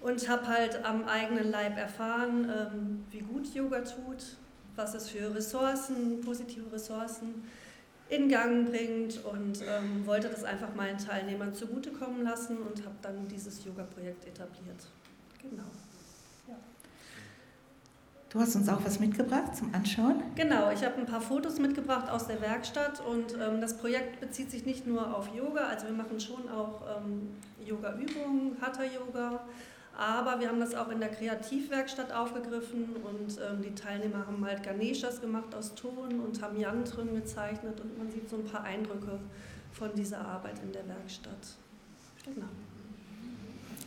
und 0.00 0.28
habe 0.28 0.48
halt 0.48 0.84
am 0.84 1.04
eigenen 1.04 1.50
Leib 1.50 1.78
erfahren, 1.78 2.50
ähm, 2.50 3.04
wie 3.10 3.20
gut 3.20 3.54
Yoga 3.54 3.80
tut, 3.80 4.36
was 4.74 4.94
es 4.94 5.08
für 5.08 5.34
Ressourcen, 5.34 6.20
positive 6.20 6.72
Ressourcen 6.72 7.44
in 8.08 8.28
Gang 8.28 8.68
bringt 8.68 9.24
und 9.24 9.62
ähm, 9.62 10.04
wollte 10.04 10.28
das 10.28 10.44
einfach 10.44 10.74
meinen 10.74 10.98
Teilnehmern 10.98 11.54
zugutekommen 11.54 12.22
lassen 12.22 12.58
und 12.58 12.84
habe 12.84 12.96
dann 13.02 13.28
dieses 13.28 13.64
Yoga-Projekt 13.64 14.26
etabliert. 14.26 14.84
Genau. 15.50 15.64
Du 18.34 18.40
hast 18.40 18.56
uns 18.56 18.68
auch 18.68 18.84
was 18.84 18.98
mitgebracht 18.98 19.54
zum 19.54 19.72
Anschauen. 19.72 20.20
Genau, 20.34 20.68
ich 20.72 20.84
habe 20.84 20.96
ein 20.96 21.06
paar 21.06 21.20
Fotos 21.20 21.60
mitgebracht 21.60 22.10
aus 22.10 22.26
der 22.26 22.40
Werkstatt 22.40 23.00
und 23.00 23.34
ähm, 23.34 23.60
das 23.60 23.78
Projekt 23.78 24.18
bezieht 24.18 24.50
sich 24.50 24.66
nicht 24.66 24.88
nur 24.88 25.16
auf 25.16 25.32
Yoga, 25.32 25.68
also 25.68 25.86
wir 25.86 25.94
machen 25.94 26.18
schon 26.18 26.48
auch 26.48 26.82
ähm, 26.96 27.28
Yoga-Übungen, 27.64 28.56
Hatha-Yoga, 28.60 29.38
aber 29.96 30.40
wir 30.40 30.48
haben 30.48 30.58
das 30.58 30.74
auch 30.74 30.88
in 30.88 30.98
der 30.98 31.10
Kreativwerkstatt 31.10 32.10
aufgegriffen 32.10 32.96
und 33.04 33.38
ähm, 33.38 33.62
die 33.62 33.72
Teilnehmer 33.72 34.26
haben 34.26 34.44
halt 34.44 34.64
Ganeshas 34.64 35.20
gemacht 35.20 35.54
aus 35.54 35.76
Ton 35.76 36.18
und 36.18 36.42
haben 36.42 36.58
Yantren 36.58 37.14
gezeichnet 37.14 37.80
und 37.80 37.96
man 37.96 38.10
sieht 38.10 38.28
so 38.28 38.34
ein 38.34 38.44
paar 38.44 38.64
Eindrücke 38.64 39.20
von 39.70 39.94
dieser 39.94 40.26
Arbeit 40.26 40.58
in 40.60 40.72
der 40.72 40.88
Werkstatt. 40.88 41.54
Genau. 42.24 42.48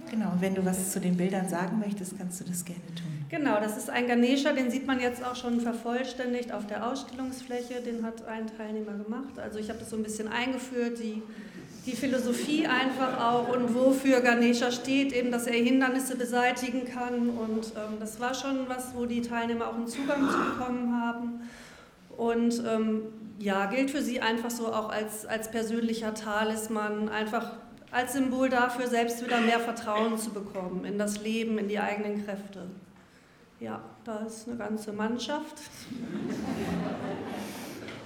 Genau, 0.10 0.34
wenn 0.40 0.56
du 0.56 0.66
was 0.66 0.92
zu 0.92 1.00
den 1.00 1.18
Bildern 1.18 1.48
sagen 1.48 1.80
möchtest, 1.80 2.18
kannst 2.18 2.40
du 2.40 2.46
das 2.46 2.64
gerne 2.64 2.86
tun. 2.96 3.18
Genau, 3.30 3.60
das 3.60 3.78
ist 3.78 3.90
ein 3.90 4.08
Ganesha, 4.08 4.54
den 4.54 4.72
sieht 4.72 4.88
man 4.88 5.02
jetzt 5.02 5.24
auch 5.24 5.36
schon 5.36 5.60
vervollständigt 5.60 6.54
auf 6.54 6.66
der 6.66 6.90
Ausstellungsfläche. 6.90 7.82
Den 7.82 8.06
hat 8.06 8.26
ein 8.26 8.48
Teilnehmer 8.48 8.94
gemacht. 8.94 9.38
Also 9.38 9.60
ich 9.60 9.70
habe 9.70 9.80
das 9.80 9.90
so 9.90 9.98
ein 9.98 10.04
bisschen 10.04 10.30
eingeführt, 10.30 11.00
die, 11.00 11.22
die 11.86 11.92
Philosophie 11.92 12.68
einfach 12.68 13.20
auch 13.20 13.50
und 13.50 13.76
wofür 13.76 14.22
Ganesha 14.22 14.72
steht, 14.72 15.12
eben, 15.12 15.30
dass 15.32 15.46
er 15.46 15.62
Hindernisse 15.62 16.16
beseitigen 16.16 16.86
kann. 16.86 17.30
Und 17.30 17.66
ähm, 17.76 18.00
das 18.00 18.20
war 18.22 18.34
schon 18.34 18.70
was, 18.70 18.96
wo 18.96 19.06
die 19.06 19.22
Teilnehmer 19.22 19.68
auch 19.68 19.76
einen 19.76 19.88
Zugang 19.88 20.30
zu 20.30 20.38
bekommen 20.38 21.02
haben. 21.02 21.42
Und 22.16 22.64
ähm, 22.66 23.02
ja, 23.40 23.66
gilt 23.66 23.92
für 23.92 24.02
sie 24.02 24.22
einfach 24.22 24.50
so 24.50 24.68
auch 24.68 24.90
als, 24.90 25.26
als 25.26 25.52
persönlicher 25.52 26.14
Talisman, 26.14 27.10
einfach 27.10 27.52
als 27.92 28.14
Symbol 28.14 28.50
dafür, 28.50 28.88
selbst 28.88 29.24
wieder 29.24 29.40
mehr 29.40 29.60
Vertrauen 29.60 30.18
zu 30.18 30.32
bekommen 30.32 30.86
in 30.86 30.98
das 30.98 31.22
Leben, 31.22 31.58
in 31.58 31.68
die 31.68 31.80
eigenen 31.80 32.26
Kräfte. 32.26 32.64
Ja, 33.60 33.82
da 34.04 34.20
ist 34.20 34.48
eine 34.48 34.58
ganze 34.58 34.94
Mannschaft. 34.94 35.56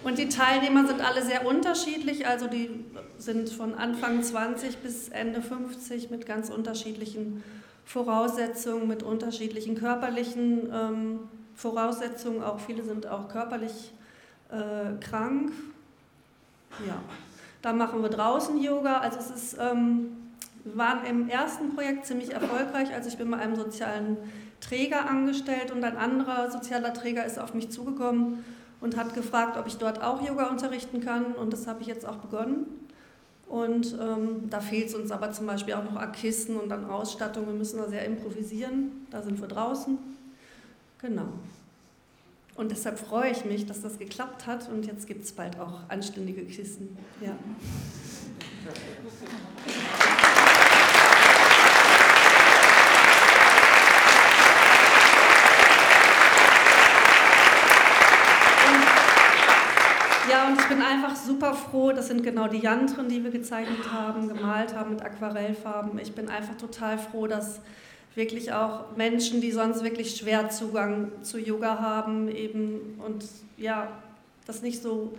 Und 0.04 0.18
die 0.18 0.30
Teilnehmer 0.30 0.88
sind 0.88 1.02
alle 1.02 1.24
sehr 1.24 1.46
unterschiedlich, 1.46 2.26
also 2.26 2.48
die 2.48 2.86
sind 3.18 3.50
von 3.50 3.76
Anfang 3.76 4.24
20 4.24 4.78
bis 4.78 5.10
Ende 5.10 5.42
50 5.42 6.10
mit 6.10 6.26
ganz 6.26 6.50
unterschiedlichen 6.50 7.44
Voraussetzungen, 7.86 8.88
mit 8.88 9.04
unterschiedlichen 9.04 9.76
körperlichen 9.76 10.72
ähm, 10.74 11.20
Voraussetzungen. 11.56 12.42
Auch 12.42 12.60
viele 12.60 12.84
sind 12.84 13.06
auch 13.08 13.28
körperlich 13.28 13.92
äh, 14.50 14.98
krank. 15.00 15.52
Ja, 16.88 17.02
da 17.62 17.74
machen 17.74 18.02
wir 18.02 18.10
draußen 18.10 18.62
Yoga. 18.62 19.00
Also 19.00 19.20
es 19.20 19.30
ist, 19.30 19.58
ähm, 19.60 20.18
wir 20.64 20.78
waren 20.78 21.06
im 21.06 21.30
ersten 21.30 21.74
Projekt 21.76 22.06
ziemlich 22.06 22.32
erfolgreich. 22.32 22.94
Also 22.94 23.10
ich 23.10 23.18
bin 23.18 23.30
bei 23.32 23.38
einem 23.38 23.56
sozialen 23.56 24.18
Träger 24.60 25.10
angestellt 25.10 25.72
und 25.72 25.84
ein 25.84 25.98
anderer 25.98 26.52
sozialer 26.52 26.94
Träger 26.94 27.26
ist 27.26 27.40
auf 27.40 27.54
mich 27.54 27.70
zugekommen 27.70 28.44
und 28.80 28.98
hat 28.98 29.14
gefragt, 29.14 29.58
ob 29.58 29.68
ich 29.68 29.78
dort 29.78 30.02
auch 30.02 30.22
Yoga 30.28 30.50
unterrichten 30.50 31.02
kann. 31.02 31.34
Und 31.34 31.54
das 31.54 31.68
habe 31.68 31.82
ich 31.82 31.88
jetzt 31.88 32.06
auch 32.06 32.18
begonnen. 32.18 32.66
Und 33.48 33.98
ähm, 34.00 34.50
da 34.50 34.62
fehlt 34.62 34.88
es 34.88 34.96
uns 34.96 35.12
aber 35.12 35.32
zum 35.32 35.46
Beispiel 35.46 35.74
auch 35.74 35.84
noch 35.84 35.98
an 35.98 36.12
Kissen 36.14 36.56
und 36.58 36.72
an 36.72 36.90
Ausstattung. 36.90 37.48
Wir 37.48 37.54
müssen 37.54 37.78
da 37.78 37.90
sehr 37.90 38.06
improvisieren. 38.06 39.06
Da 39.12 39.22
sind 39.22 39.42
wir 39.42 39.48
draußen. 39.48 39.98
Genau. 41.00 41.28
Und 42.56 42.72
deshalb 42.72 43.00
freue 43.00 43.32
ich 43.32 43.46
mich, 43.46 43.66
dass 43.66 43.82
das 43.82 43.98
geklappt 43.98 44.46
hat 44.46 44.70
und 44.70 44.86
jetzt 44.86 45.08
gibt 45.08 45.24
es 45.24 45.32
bald 45.32 45.60
auch 45.60 45.80
anständige 45.88 46.44
Kissen. 46.44 46.98
Ja. 47.22 47.36
Ja, 60.30 60.48
und 60.48 60.60
ich 60.60 60.68
bin 60.68 60.82
einfach 60.82 61.16
super 61.16 61.54
froh. 61.54 61.92
Das 61.92 62.08
sind 62.08 62.24
genau 62.24 62.48
die 62.48 62.60
Yantren, 62.60 63.10
die 63.10 63.24
wir 63.24 63.32
gezeichnet 63.32 63.92
haben, 63.92 64.30
gemalt 64.30 64.74
haben 64.76 64.92
mit 64.92 65.02
Aquarellfarben. 65.02 66.00
Ich 66.00 66.14
bin 66.14 66.30
einfach 66.30 66.56
total 66.56 66.98
froh, 66.98 67.28
dass 67.28 67.60
wirklich 68.16 68.52
auch 68.52 68.96
Menschen, 68.98 69.42
die 69.42 69.52
sonst 69.52 69.84
wirklich 69.84 70.16
schwer 70.16 70.50
Zugang 70.50 71.12
zu 71.22 71.40
Yoga 71.40 71.80
haben, 71.80 72.30
eben 72.30 73.00
und 73.06 73.26
ja, 73.58 73.88
das 74.46 74.62
nicht 74.62 74.82
so 74.82 75.14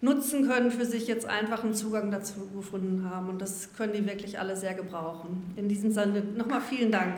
nutzen 0.00 0.48
können, 0.48 0.70
für 0.70 0.86
sich 0.86 1.06
jetzt 1.06 1.26
einfach 1.26 1.64
einen 1.64 1.74
Zugang 1.74 2.10
dazu 2.10 2.48
gefunden 2.54 3.10
haben. 3.10 3.28
Und 3.28 3.42
das 3.42 3.74
können 3.76 3.92
die 3.92 4.06
wirklich 4.06 4.38
alle 4.38 4.56
sehr 4.56 4.74
gebrauchen. 4.74 5.52
In 5.56 5.68
diesem 5.68 5.90
Sinne 5.90 6.22
nochmal 6.22 6.60
vielen 6.60 6.90
Dank. 6.90 7.16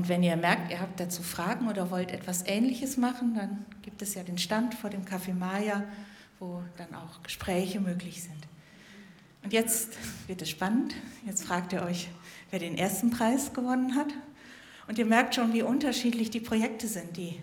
wenn 0.11 0.23
ihr 0.23 0.35
merkt, 0.35 0.69
ihr 0.69 0.81
habt 0.81 0.99
dazu 0.99 1.23
Fragen 1.23 1.69
oder 1.69 1.89
wollt 1.89 2.11
etwas 2.11 2.45
Ähnliches 2.45 2.97
machen, 2.97 3.33
dann 3.33 3.65
gibt 3.81 4.01
es 4.01 4.13
ja 4.13 4.23
den 4.23 4.37
Stand 4.37 4.75
vor 4.75 4.89
dem 4.89 5.05
Café 5.05 5.33
Maya, 5.33 5.85
wo 6.37 6.61
dann 6.77 6.93
auch 6.95 7.23
Gespräche 7.23 7.79
möglich 7.79 8.21
sind. 8.21 8.45
Und 9.41 9.53
jetzt 9.53 9.93
wird 10.27 10.41
es 10.41 10.49
spannend. 10.49 10.93
Jetzt 11.25 11.45
fragt 11.45 11.71
ihr 11.71 11.81
euch, 11.83 12.09
wer 12.49 12.59
den 12.59 12.77
ersten 12.77 13.09
Preis 13.09 13.53
gewonnen 13.53 13.95
hat. 13.95 14.09
Und 14.89 14.99
ihr 14.99 15.05
merkt 15.05 15.33
schon, 15.33 15.53
wie 15.53 15.61
unterschiedlich 15.61 16.29
die 16.29 16.41
Projekte 16.41 16.89
sind, 16.89 17.15
die 17.15 17.39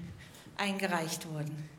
eingereicht 0.58 1.26
wurden. 1.26 1.70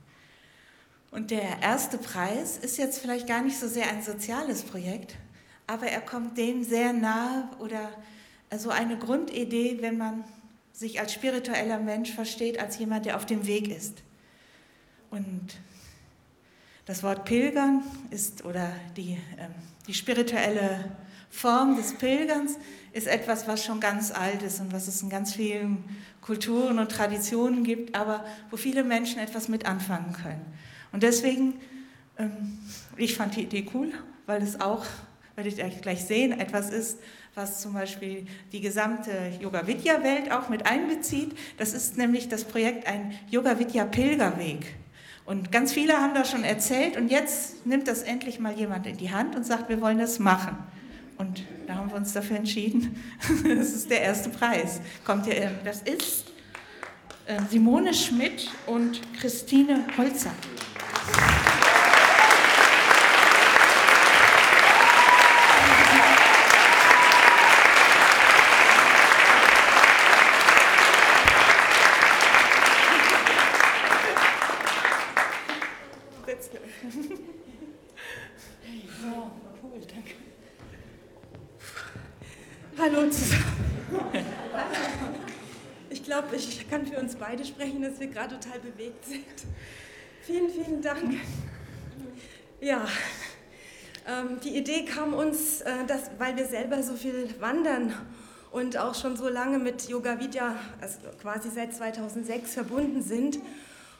Und 1.12 1.30
der 1.30 1.62
erste 1.62 2.00
Preis 2.00 2.58
ist 2.58 2.80
jetzt 2.80 2.98
vielleicht 2.98 3.28
gar 3.28 3.44
nicht 3.44 3.60
so 3.60 3.68
sehr 3.68 3.92
ein 3.92 4.02
soziales 4.02 4.64
Projekt, 4.64 5.18
aber 5.68 5.86
er 5.86 6.02
kommt 6.02 6.36
dem 6.40 6.64
sehr 6.64 6.94
nahe 6.94 7.48
oder 7.60 7.92
so 8.58 8.72
eine 8.72 8.98
Grundidee, 8.98 9.78
wenn 9.82 10.00
man 10.00 10.24
sich 10.74 11.00
als 11.00 11.14
spiritueller 11.14 11.80
Mensch 11.80 12.12
versteht, 12.12 12.60
als 12.60 12.78
jemand, 12.78 13.06
der 13.06 13.16
auf 13.16 13.26
dem 13.26 13.46
Weg 13.48 13.68
ist. 13.68 14.04
Und 15.12 15.58
das 16.86 17.04
Wort 17.04 17.26
Pilgern 17.26 17.84
ist 18.10 18.46
oder 18.46 18.72
die, 18.96 19.14
äh, 19.14 19.48
die 19.88 19.94
spirituelle 19.94 20.92
Form 21.30 21.76
des 21.76 21.94
Pilgerns 21.94 22.58
ist 22.92 23.08
etwas, 23.08 23.48
was 23.48 23.64
schon 23.64 23.80
ganz 23.80 24.12
alt 24.12 24.42
ist 24.42 24.60
und 24.60 24.74
was 24.74 24.88
es 24.88 25.02
in 25.02 25.10
ganz 25.10 25.36
vielen 25.36 25.84
Kulturen 26.22 26.80
und 26.80 26.92
Traditionen 26.92 27.64
gibt, 27.64 27.96
aber 27.96 28.26
wo 28.50 28.58
viele 28.58 28.84
Menschen 28.84 29.20
etwas 29.20 29.48
mit 29.48 29.66
anfangen 29.66 30.14
können. 30.14 30.46
Und 30.92 31.04
deswegen, 31.04 31.60
ähm, 32.18 32.58
ich 32.98 33.16
fand 33.16 33.36
die 33.36 33.44
Idee 33.44 33.68
cool, 33.74 33.92
weil 34.26 34.42
es 34.42 34.60
auch, 34.60 34.86
werdet 35.36 35.58
ihr 35.58 35.70
gleich 35.70 36.06
sehen, 36.06 36.32
etwas 36.32 36.72
ist, 36.72 36.98
was 37.36 37.62
zum 37.62 37.74
Beispiel 37.74 38.26
die 38.52 38.62
gesamte 38.62 39.12
Yoga 39.40 39.66
Vidya 39.68 40.04
Welt 40.04 40.32
auch 40.32 40.50
mit 40.50 40.66
einbezieht. 40.66 41.38
Das 41.58 41.74
ist 41.74 41.98
nämlich 41.98 42.30
das 42.30 42.44
Projekt 42.44 42.88
ein 42.88 43.14
Yoga 43.30 43.60
Vidya 43.60 43.86
Pilgerweg. 43.86 44.76
Und 45.26 45.52
ganz 45.52 45.74
viele 45.74 45.94
haben 45.94 46.16
da 46.16 46.26
schon 46.26 46.44
erzählt 46.44 46.98
und 46.98 47.10
jetzt 47.10 47.66
nimmt 47.66 47.88
das 47.88 48.02
endlich 48.02 48.40
mal 48.40 48.54
jemand 48.54 48.88
in 48.88 48.98
die 48.98 49.12
Hand 49.12 49.36
und 49.36 49.46
sagt, 49.46 49.70
wir 49.70 49.80
wollen 49.80 50.00
das 50.00 50.18
machen. 50.18 50.58
Und 51.20 51.44
da 51.68 51.76
haben 51.76 51.92
wir 51.92 51.98
uns 51.98 52.14
dafür 52.14 52.38
entschieden. 52.38 52.96
Das 53.44 53.70
ist 53.74 53.92
der 53.92 54.02
erste 54.02 54.30
Preis. 54.30 54.82
Kommt 55.06 55.26
hier, 55.26 55.52
das 55.64 55.82
ist 55.82 56.32
äh, 57.28 57.40
Simone 57.50 57.94
Schmidt 57.94 58.50
und 58.66 59.02
Christine 59.20 59.86
Holzer. 59.98 60.32
Sprechen, 87.60 87.82
dass 87.82 88.00
wir 88.00 88.08
gerade 88.08 88.40
total 88.40 88.60
bewegt 88.60 89.04
sind. 89.04 89.26
Vielen, 90.22 90.50
vielen 90.50 90.82
Dank. 90.82 91.20
Ja, 92.62 92.88
ähm, 94.08 94.40
die 94.42 94.56
Idee 94.56 94.86
kam 94.86 95.14
uns, 95.14 95.60
äh, 95.60 95.86
dass, 95.86 96.10
weil 96.18 96.38
wir 96.38 96.46
selber 96.46 96.82
so 96.82 96.94
viel 96.94 97.30
wandern 97.42 97.94
und 98.52 98.78
auch 98.78 98.96
schon 98.96 99.18
so 99.18 99.28
lange 99.28 99.60
mit 99.60 99.90
Yoga 99.90 100.22
Vidya, 100.22 100.56
also 100.80 101.00
quasi 101.22 101.50
seit 101.50 101.76
2006 101.76 102.54
verbunden 102.54 103.02
sind. 103.02 103.40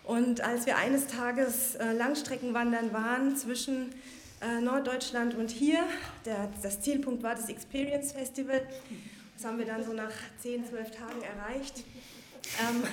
Und 0.06 0.40
als 0.40 0.66
wir 0.66 0.78
eines 0.78 1.08
Tages 1.08 1.76
äh, 1.76 1.92
Langstreckenwandern 1.92 2.94
waren 2.94 3.36
zwischen 3.36 3.90
äh, 4.42 4.62
Norddeutschland 4.62 5.36
und 5.36 5.50
hier, 5.50 5.84
der, 6.26 6.50
das 6.64 6.80
Zielpunkt 6.80 7.24
war 7.24 7.36
das 7.36 7.50
Experience 7.50 8.14
Festival, 8.14 8.62
das 9.36 9.46
haben 9.46 9.58
wir 9.58 9.66
dann 9.66 9.84
so 9.84 9.92
nach 9.92 10.14
10, 10.42 10.66
12 10.66 10.92
Tagen 10.92 11.22
erreicht 11.22 11.84
ähm, 12.60 12.84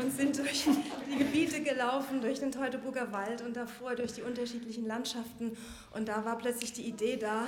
und 0.00 0.16
sind 0.16 0.38
durch 0.38 0.66
die 1.10 1.18
Gebiete 1.18 1.62
gelaufen, 1.62 2.20
durch 2.20 2.40
den 2.40 2.52
Teutoburger 2.52 3.12
Wald 3.12 3.42
und 3.42 3.56
davor 3.56 3.94
durch 3.94 4.12
die 4.12 4.22
unterschiedlichen 4.22 4.86
Landschaften. 4.86 5.56
Und 5.92 6.08
da 6.08 6.24
war 6.24 6.38
plötzlich 6.38 6.72
die 6.72 6.82
Idee 6.82 7.16
da, 7.16 7.46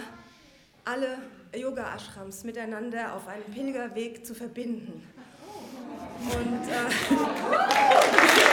alle 0.84 1.18
Yoga-Ashrams 1.54 2.44
miteinander 2.44 3.14
auf 3.14 3.28
einem 3.28 3.44
Pilgerweg 3.44 4.26
zu 4.26 4.34
verbinden. 4.34 5.02
Und 6.24 6.68
äh, 6.68 8.51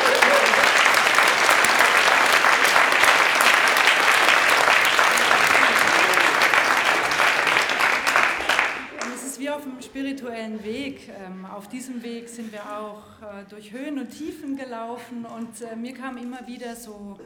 auf 9.49 9.63
dem 9.63 9.81
spirituellen 9.81 10.63
Weg. 10.63 11.09
Ähm, 11.25 11.45
auf 11.45 11.67
diesem 11.67 12.03
Weg 12.03 12.29
sind 12.29 12.51
wir 12.51 12.63
auch 12.77 13.21
äh, 13.21 13.43
durch 13.49 13.71
Höhen 13.71 13.97
und 13.97 14.09
Tiefen 14.09 14.55
gelaufen 14.55 15.25
und 15.25 15.61
äh, 15.61 15.75
mir 15.75 15.93
kam 15.93 16.17
immer 16.17 16.45
wieder 16.47 16.75
so 16.75 17.19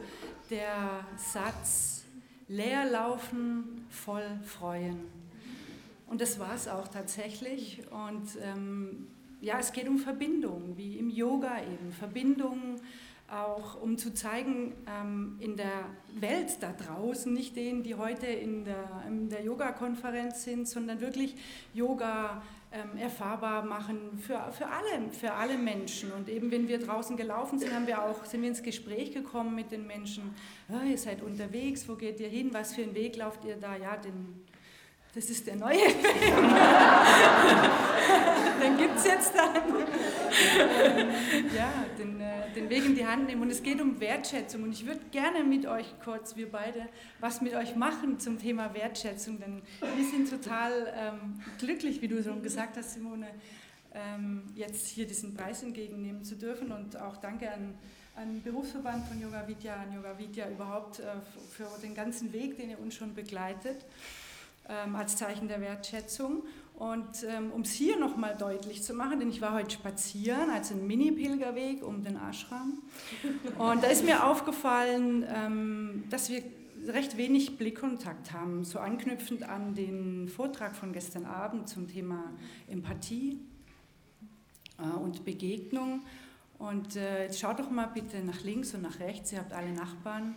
der 0.50 1.06
Satz, 1.16 2.04
leer 2.48 2.84
laufen, 2.86 3.86
voll 3.90 4.26
freuen. 4.44 5.00
Und 6.06 6.20
das 6.20 6.38
war 6.38 6.54
es 6.54 6.68
auch 6.68 6.88
tatsächlich. 6.88 7.82
Und 7.90 8.28
ähm, 8.42 9.06
ja, 9.40 9.58
es 9.58 9.72
geht 9.72 9.88
um 9.88 9.98
Verbindung, 9.98 10.74
wie 10.76 10.98
im 10.98 11.10
Yoga 11.10 11.58
eben. 11.60 11.92
Verbindung 11.92 12.80
auch 13.30 13.80
um 13.80 13.96
zu 13.96 14.12
zeigen, 14.12 14.74
ähm, 14.86 15.36
in 15.40 15.56
der 15.56 15.86
Welt 16.14 16.58
da 16.60 16.72
draußen, 16.72 17.32
nicht 17.32 17.56
denen, 17.56 17.82
die 17.82 17.94
heute 17.94 18.26
in 18.26 18.64
der, 18.64 19.02
in 19.08 19.28
der 19.28 19.42
Yoga-Konferenz 19.42 20.44
sind, 20.44 20.68
sondern 20.68 21.00
wirklich 21.00 21.34
Yoga 21.72 22.42
ähm, 22.70 22.98
erfahrbar 22.98 23.64
machen 23.64 24.18
für, 24.20 24.40
für, 24.52 24.66
alle, 24.66 25.10
für 25.10 25.32
alle 25.32 25.56
Menschen. 25.56 26.12
Und 26.12 26.28
eben, 26.28 26.50
wenn 26.50 26.68
wir 26.68 26.78
draußen 26.78 27.16
gelaufen 27.16 27.58
sind, 27.58 27.72
haben 27.72 27.86
wir 27.86 28.02
auch, 28.02 28.24
sind 28.24 28.42
wir 28.42 28.48
ins 28.48 28.62
Gespräch 28.62 29.12
gekommen 29.12 29.54
mit 29.54 29.72
den 29.72 29.86
Menschen. 29.86 30.34
Oh, 30.68 30.84
ihr 30.84 30.98
seid 30.98 31.22
unterwegs, 31.22 31.88
wo 31.88 31.94
geht 31.94 32.20
ihr 32.20 32.28
hin, 32.28 32.50
was 32.52 32.74
für 32.74 32.82
einen 32.82 32.94
Weg 32.94 33.16
lauft 33.16 33.44
ihr 33.44 33.56
da? 33.56 33.76
Ja, 33.76 33.96
den 33.96 34.44
das 35.14 35.26
ist 35.26 35.46
der 35.46 35.54
neue 35.54 35.76
Weg. 35.76 36.02
den 38.60 38.76
gibt 38.76 38.96
es 38.96 39.04
jetzt 39.04 39.32
dann. 39.36 39.54
ja, 41.56 41.84
den, 41.98 42.20
äh, 42.20 42.52
den 42.54 42.68
Weg 42.68 42.84
in 42.84 42.94
die 42.94 43.06
Hand 43.06 43.26
nehmen. 43.26 43.42
Und 43.42 43.50
es 43.50 43.62
geht 43.62 43.80
um 43.80 44.00
Wertschätzung. 44.00 44.62
Und 44.62 44.72
ich 44.72 44.86
würde 44.86 45.00
gerne 45.10 45.44
mit 45.44 45.66
euch 45.66 45.86
kurz, 46.02 46.36
wir 46.36 46.50
beide, 46.50 46.88
was 47.20 47.40
mit 47.40 47.54
euch 47.54 47.76
machen 47.76 48.20
zum 48.20 48.38
Thema 48.38 48.74
Wertschätzung. 48.74 49.38
Denn 49.40 49.62
wir 49.80 50.04
sind 50.04 50.30
total 50.30 50.92
ähm, 50.96 51.40
glücklich, 51.58 52.02
wie 52.02 52.08
du 52.08 52.22
schon 52.22 52.42
gesagt 52.42 52.76
hast, 52.76 52.94
Simone, 52.94 53.28
ähm, 53.94 54.42
jetzt 54.54 54.88
hier 54.88 55.06
diesen 55.06 55.34
Preis 55.34 55.62
entgegennehmen 55.62 56.24
zu 56.24 56.36
dürfen. 56.36 56.72
Und 56.72 57.00
auch 57.00 57.16
danke 57.16 57.50
an 57.50 57.74
an 58.16 58.42
Berufsverband 58.42 59.06
von 59.06 59.20
Yoga 59.20 59.46
Vidya, 59.46 59.74
an 59.74 59.92
Yoga 59.92 60.16
Vidya 60.16 60.48
überhaupt 60.48 61.00
äh, 61.00 61.04
für 61.50 61.66
den 61.82 61.94
ganzen 61.94 62.32
Weg, 62.32 62.56
den 62.56 62.70
ihr 62.70 62.78
uns 62.78 62.94
schon 62.94 63.14
begleitet 63.14 63.84
ähm, 64.68 64.94
als 64.94 65.16
Zeichen 65.16 65.48
der 65.48 65.60
Wertschätzung. 65.60 66.44
Und 66.74 67.24
ähm, 67.28 67.52
um 67.52 67.60
es 67.60 67.72
hier 67.72 67.96
nochmal 67.98 68.36
deutlich 68.36 68.82
zu 68.82 68.94
machen, 68.94 69.20
denn 69.20 69.30
ich 69.30 69.40
war 69.40 69.54
heute 69.54 69.70
spazieren, 69.70 70.50
also 70.50 70.74
ein 70.74 70.86
Mini-Pilgerweg 70.86 71.84
um 71.84 72.02
den 72.02 72.16
Ashram. 72.16 72.82
Und 73.58 73.84
da 73.84 73.86
ist 73.86 74.04
mir 74.04 74.26
aufgefallen, 74.26 75.24
ähm, 75.28 76.04
dass 76.10 76.30
wir 76.30 76.42
recht 76.88 77.16
wenig 77.16 77.56
Blickkontakt 77.58 78.32
haben, 78.32 78.64
so 78.64 78.80
anknüpfend 78.80 79.44
an 79.44 79.74
den 79.74 80.28
Vortrag 80.28 80.74
von 80.74 80.92
gestern 80.92 81.26
Abend 81.26 81.68
zum 81.68 81.86
Thema 81.86 82.32
Empathie 82.68 83.38
äh, 84.78 84.98
und 84.98 85.24
Begegnung. 85.24 86.02
Und 86.58 86.96
äh, 86.96 87.24
jetzt 87.24 87.38
schaut 87.38 87.60
doch 87.60 87.70
mal 87.70 87.86
bitte 87.86 88.18
nach 88.24 88.42
links 88.42 88.74
und 88.74 88.82
nach 88.82 88.98
rechts, 88.98 89.32
ihr 89.32 89.38
habt 89.38 89.52
alle 89.52 89.72
Nachbarn. 89.72 90.34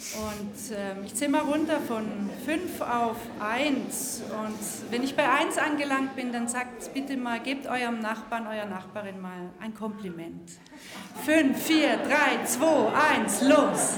Und 0.00 0.74
äh, 0.74 1.04
ich 1.04 1.14
zähle 1.14 1.30
mal 1.30 1.42
runter 1.42 1.78
von 1.78 2.04
5 2.46 2.80
auf 2.80 3.16
1. 3.38 4.22
Und 4.30 4.90
wenn 4.90 5.02
ich 5.02 5.14
bei 5.14 5.28
1 5.28 5.58
angelangt 5.58 6.16
bin, 6.16 6.32
dann 6.32 6.48
sagt 6.48 6.92
bitte 6.94 7.16
mal, 7.16 7.38
gebt 7.38 7.66
eurem 7.66 8.00
Nachbarn, 8.00 8.46
eurer 8.46 8.66
Nachbarin 8.66 9.20
mal 9.20 9.50
ein 9.60 9.74
Kompliment. 9.74 10.52
5, 11.24 11.62
4, 11.62 11.98
3, 11.98 12.44
2, 12.46 12.92
1, 13.18 13.42
los! 13.42 13.96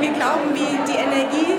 wir 0.00 0.12
glauben, 0.12 0.54
wie 0.54 0.78
die 0.90 0.96
Energie, 0.96 1.54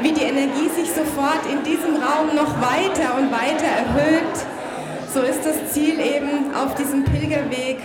wie 0.00 0.12
die 0.12 0.22
Energie 0.22 0.68
sich 0.68 0.90
sofort 0.90 1.44
in 1.50 1.62
diesem 1.62 1.96
Raum 1.96 2.34
noch 2.34 2.60
weiter 2.60 3.16
und 3.18 3.30
weiter 3.30 3.66
erhöht. 3.66 4.36
So 5.12 5.20
ist 5.20 5.44
das 5.44 5.72
Ziel 5.72 6.00
eben 6.00 6.49
auf 6.60 6.74
diesem 6.74 7.04
Pilgerweg, 7.04 7.78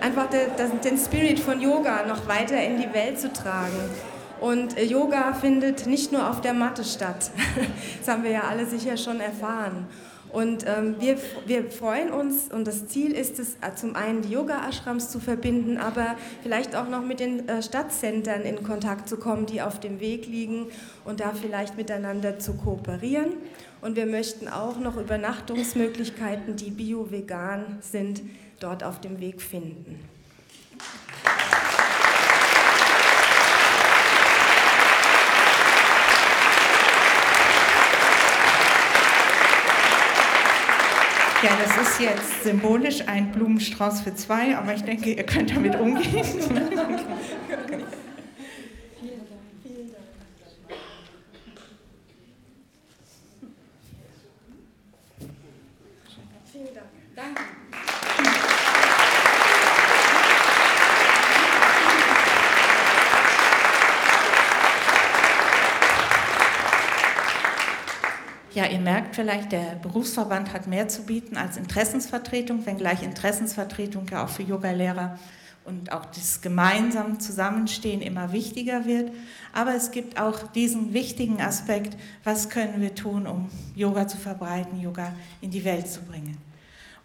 einfach 0.00 0.26
den 0.30 0.96
Spirit 0.96 1.38
von 1.38 1.60
Yoga 1.60 2.06
noch 2.06 2.26
weiter 2.26 2.62
in 2.62 2.78
die 2.78 2.92
Welt 2.94 3.20
zu 3.20 3.32
tragen. 3.32 3.76
Und 4.40 4.78
Yoga 4.78 5.34
findet 5.34 5.86
nicht 5.86 6.12
nur 6.12 6.28
auf 6.28 6.40
der 6.40 6.54
Matte 6.54 6.82
statt. 6.84 7.30
Das 7.98 8.08
haben 8.08 8.24
wir 8.24 8.32
ja 8.32 8.42
alle 8.48 8.66
sicher 8.66 8.96
schon 8.96 9.20
erfahren. 9.20 9.86
Und 10.32 10.64
ähm, 10.66 10.96
wir, 10.98 11.18
wir 11.46 11.70
freuen 11.70 12.10
uns 12.10 12.50
und 12.50 12.66
das 12.66 12.88
Ziel 12.88 13.12
ist 13.12 13.38
es, 13.38 13.56
äh, 13.60 13.74
zum 13.74 13.94
einen 13.94 14.22
die 14.22 14.30
Yoga-Ashrams 14.30 15.10
zu 15.10 15.20
verbinden, 15.20 15.76
aber 15.76 16.16
vielleicht 16.42 16.74
auch 16.74 16.88
noch 16.88 17.02
mit 17.02 17.20
den 17.20 17.46
äh, 17.48 17.62
Stadtzentren 17.62 18.42
in 18.42 18.62
Kontakt 18.62 19.10
zu 19.10 19.18
kommen, 19.18 19.44
die 19.44 19.60
auf 19.60 19.78
dem 19.78 20.00
Weg 20.00 20.26
liegen 20.26 20.68
und 21.04 21.20
da 21.20 21.32
vielleicht 21.38 21.76
miteinander 21.76 22.38
zu 22.38 22.54
kooperieren. 22.54 23.34
Und 23.82 23.96
wir 23.96 24.06
möchten 24.06 24.46
auch 24.46 24.78
noch 24.78 24.96
Übernachtungsmöglichkeiten, 24.96 26.54
die 26.54 26.70
bio-vegan 26.70 27.78
sind, 27.80 28.22
dort 28.60 28.84
auf 28.84 29.00
dem 29.00 29.18
Weg 29.18 29.42
finden. 29.42 29.98
Ja, 41.42 41.50
das 41.60 41.88
ist 41.88 42.00
jetzt 42.00 42.44
symbolisch 42.44 43.00
ein 43.08 43.32
Blumenstrauß 43.32 44.02
für 44.02 44.14
zwei, 44.14 44.56
aber 44.56 44.74
ich 44.74 44.82
denke, 44.82 45.12
ihr 45.12 45.24
könnt 45.24 45.50
damit 45.50 45.74
umgehen. 45.74 46.24
Ja, 68.54 68.66
ihr 68.66 68.80
merkt 68.80 69.11
vielleicht, 69.22 69.52
der 69.52 69.76
Berufsverband 69.80 70.52
hat 70.52 70.66
mehr 70.66 70.88
zu 70.88 71.02
bieten 71.02 71.36
als 71.36 71.56
Interessensvertretung, 71.56 72.66
wenngleich 72.66 73.04
Interessensvertretung 73.04 74.04
ja 74.10 74.24
auch 74.24 74.28
für 74.28 74.42
Yogalehrer 74.42 75.16
und 75.64 75.92
auch 75.92 76.06
das 76.06 76.40
gemeinsam 76.40 77.20
Zusammenstehen 77.20 78.02
immer 78.02 78.32
wichtiger 78.32 78.84
wird. 78.84 79.12
Aber 79.52 79.76
es 79.76 79.92
gibt 79.92 80.20
auch 80.20 80.42
diesen 80.48 80.92
wichtigen 80.92 81.40
Aspekt, 81.40 81.96
was 82.24 82.48
können 82.48 82.80
wir 82.80 82.96
tun, 82.96 83.28
um 83.28 83.48
Yoga 83.76 84.08
zu 84.08 84.16
verbreiten, 84.16 84.80
Yoga 84.80 85.12
in 85.40 85.52
die 85.52 85.64
Welt 85.64 85.86
zu 85.86 86.00
bringen. 86.02 86.36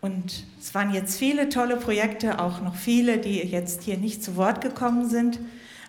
Und 0.02 0.44
es 0.60 0.74
waren 0.74 0.92
jetzt 0.96 1.20
viele 1.20 1.50
tolle 1.50 1.78
Projekte, 1.78 2.40
auch 2.40 2.62
noch 2.62 2.76
viele, 2.76 3.20
die 3.20 3.44
jetzt 3.44 3.84
hier 3.84 3.98
nicht 3.98 4.24
zu 4.24 4.36
Wort 4.38 4.62
gekommen 4.62 5.08
sind. 5.08 5.38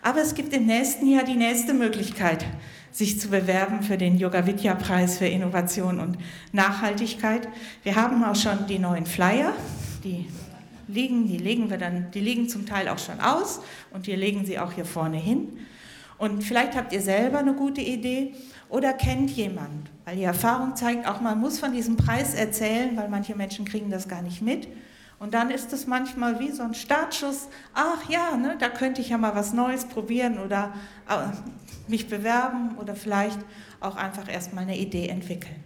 Aber 0.02 0.20
es 0.20 0.34
gibt 0.34 0.52
im 0.52 0.66
nächsten 0.66 1.08
Jahr 1.08 1.24
die 1.24 1.34
nächste 1.34 1.74
Möglichkeit, 1.74 2.44
sich 2.92 3.20
zu 3.20 3.28
bewerben 3.28 3.82
für 3.82 3.98
den 3.98 4.16
Yoga 4.18 4.46
Vidya 4.46 4.74
Preis 4.74 5.18
für 5.18 5.26
Innovation 5.26 6.00
und 6.00 6.18
Nachhaltigkeit. 6.52 7.48
Wir 7.82 7.96
haben 7.96 8.24
auch 8.24 8.36
schon 8.36 8.66
die 8.66 8.78
neuen 8.78 9.06
Flyer, 9.06 9.52
die 10.04 10.26
liegen, 10.86 11.26
die 11.26 11.36
legen 11.36 11.70
wir 11.70 11.78
dann, 11.78 12.10
die 12.12 12.20
liegen 12.20 12.48
zum 12.48 12.64
Teil 12.64 12.88
auch 12.88 12.98
schon 12.98 13.20
aus 13.20 13.60
und 13.92 14.06
wir 14.06 14.16
legen 14.16 14.46
sie 14.46 14.58
auch 14.58 14.72
hier 14.72 14.86
vorne 14.86 15.18
hin. 15.18 15.58
Und 16.16 16.42
vielleicht 16.42 16.76
habt 16.76 16.92
ihr 16.92 17.00
selber 17.00 17.38
eine 17.38 17.54
gute 17.54 17.80
Idee 17.80 18.34
oder 18.68 18.92
kennt 18.92 19.30
jemand, 19.30 19.88
weil 20.04 20.16
die 20.16 20.24
Erfahrung 20.24 20.74
zeigt, 20.74 21.06
auch 21.06 21.20
man 21.20 21.38
muss 21.38 21.60
von 21.60 21.72
diesem 21.72 21.96
Preis 21.96 22.34
erzählen, 22.34 22.96
weil 22.96 23.08
manche 23.08 23.36
Menschen 23.36 23.64
kriegen 23.64 23.90
das 23.90 24.08
gar 24.08 24.22
nicht 24.22 24.42
mit. 24.42 24.66
Und 25.18 25.34
dann 25.34 25.50
ist 25.50 25.72
es 25.72 25.86
manchmal 25.86 26.38
wie 26.38 26.52
so 26.52 26.62
ein 26.62 26.74
Startschuss, 26.74 27.48
ach 27.74 28.08
ja, 28.08 28.36
ne, 28.36 28.56
da 28.58 28.68
könnte 28.68 29.00
ich 29.00 29.08
ja 29.08 29.18
mal 29.18 29.34
was 29.34 29.52
Neues 29.52 29.84
probieren 29.84 30.38
oder 30.38 30.72
äh, 31.08 31.26
mich 31.88 32.08
bewerben 32.08 32.76
oder 32.78 32.94
vielleicht 32.94 33.38
auch 33.80 33.96
einfach 33.96 34.28
erstmal 34.28 34.62
eine 34.62 34.76
Idee 34.76 35.08
entwickeln. 35.08 35.56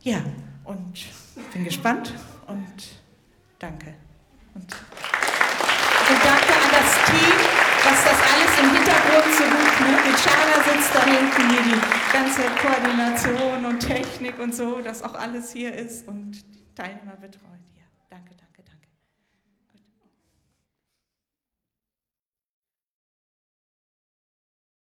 Ja, 0.00 0.18
und 0.64 1.06
bin 1.52 1.64
gespannt 1.64 2.14
und 2.46 3.02
danke. 3.58 3.94
Und, 4.54 4.64
und 4.64 6.20
danke 6.24 6.52
an 6.52 6.70
das 6.70 7.04
Team, 7.06 7.36
was 7.84 8.04
das 8.04 8.18
alles 8.32 8.58
im 8.62 8.70
Hintergrund 8.74 9.34
so 9.36 9.44
gut, 9.44 9.80
ne? 9.80 10.10
Mit 10.10 10.18
Schala 10.18 10.62
sitzt 10.64 10.94
da 10.94 11.04
hinten 11.04 11.50
hier 11.50 11.62
die 11.62 12.12
ganze 12.12 12.42
Koordination 12.60 13.66
und 13.66 13.80
Technik 13.80 14.38
und 14.38 14.54
so, 14.54 14.80
dass 14.80 15.02
auch 15.02 15.14
alles 15.14 15.52
hier 15.52 15.74
ist 15.74 16.08
und 16.08 16.32
die 16.32 16.74
Teilnehmer 16.74 17.16
betreut. 17.16 17.60
Ja, 17.76 17.84
danke. 18.08 18.34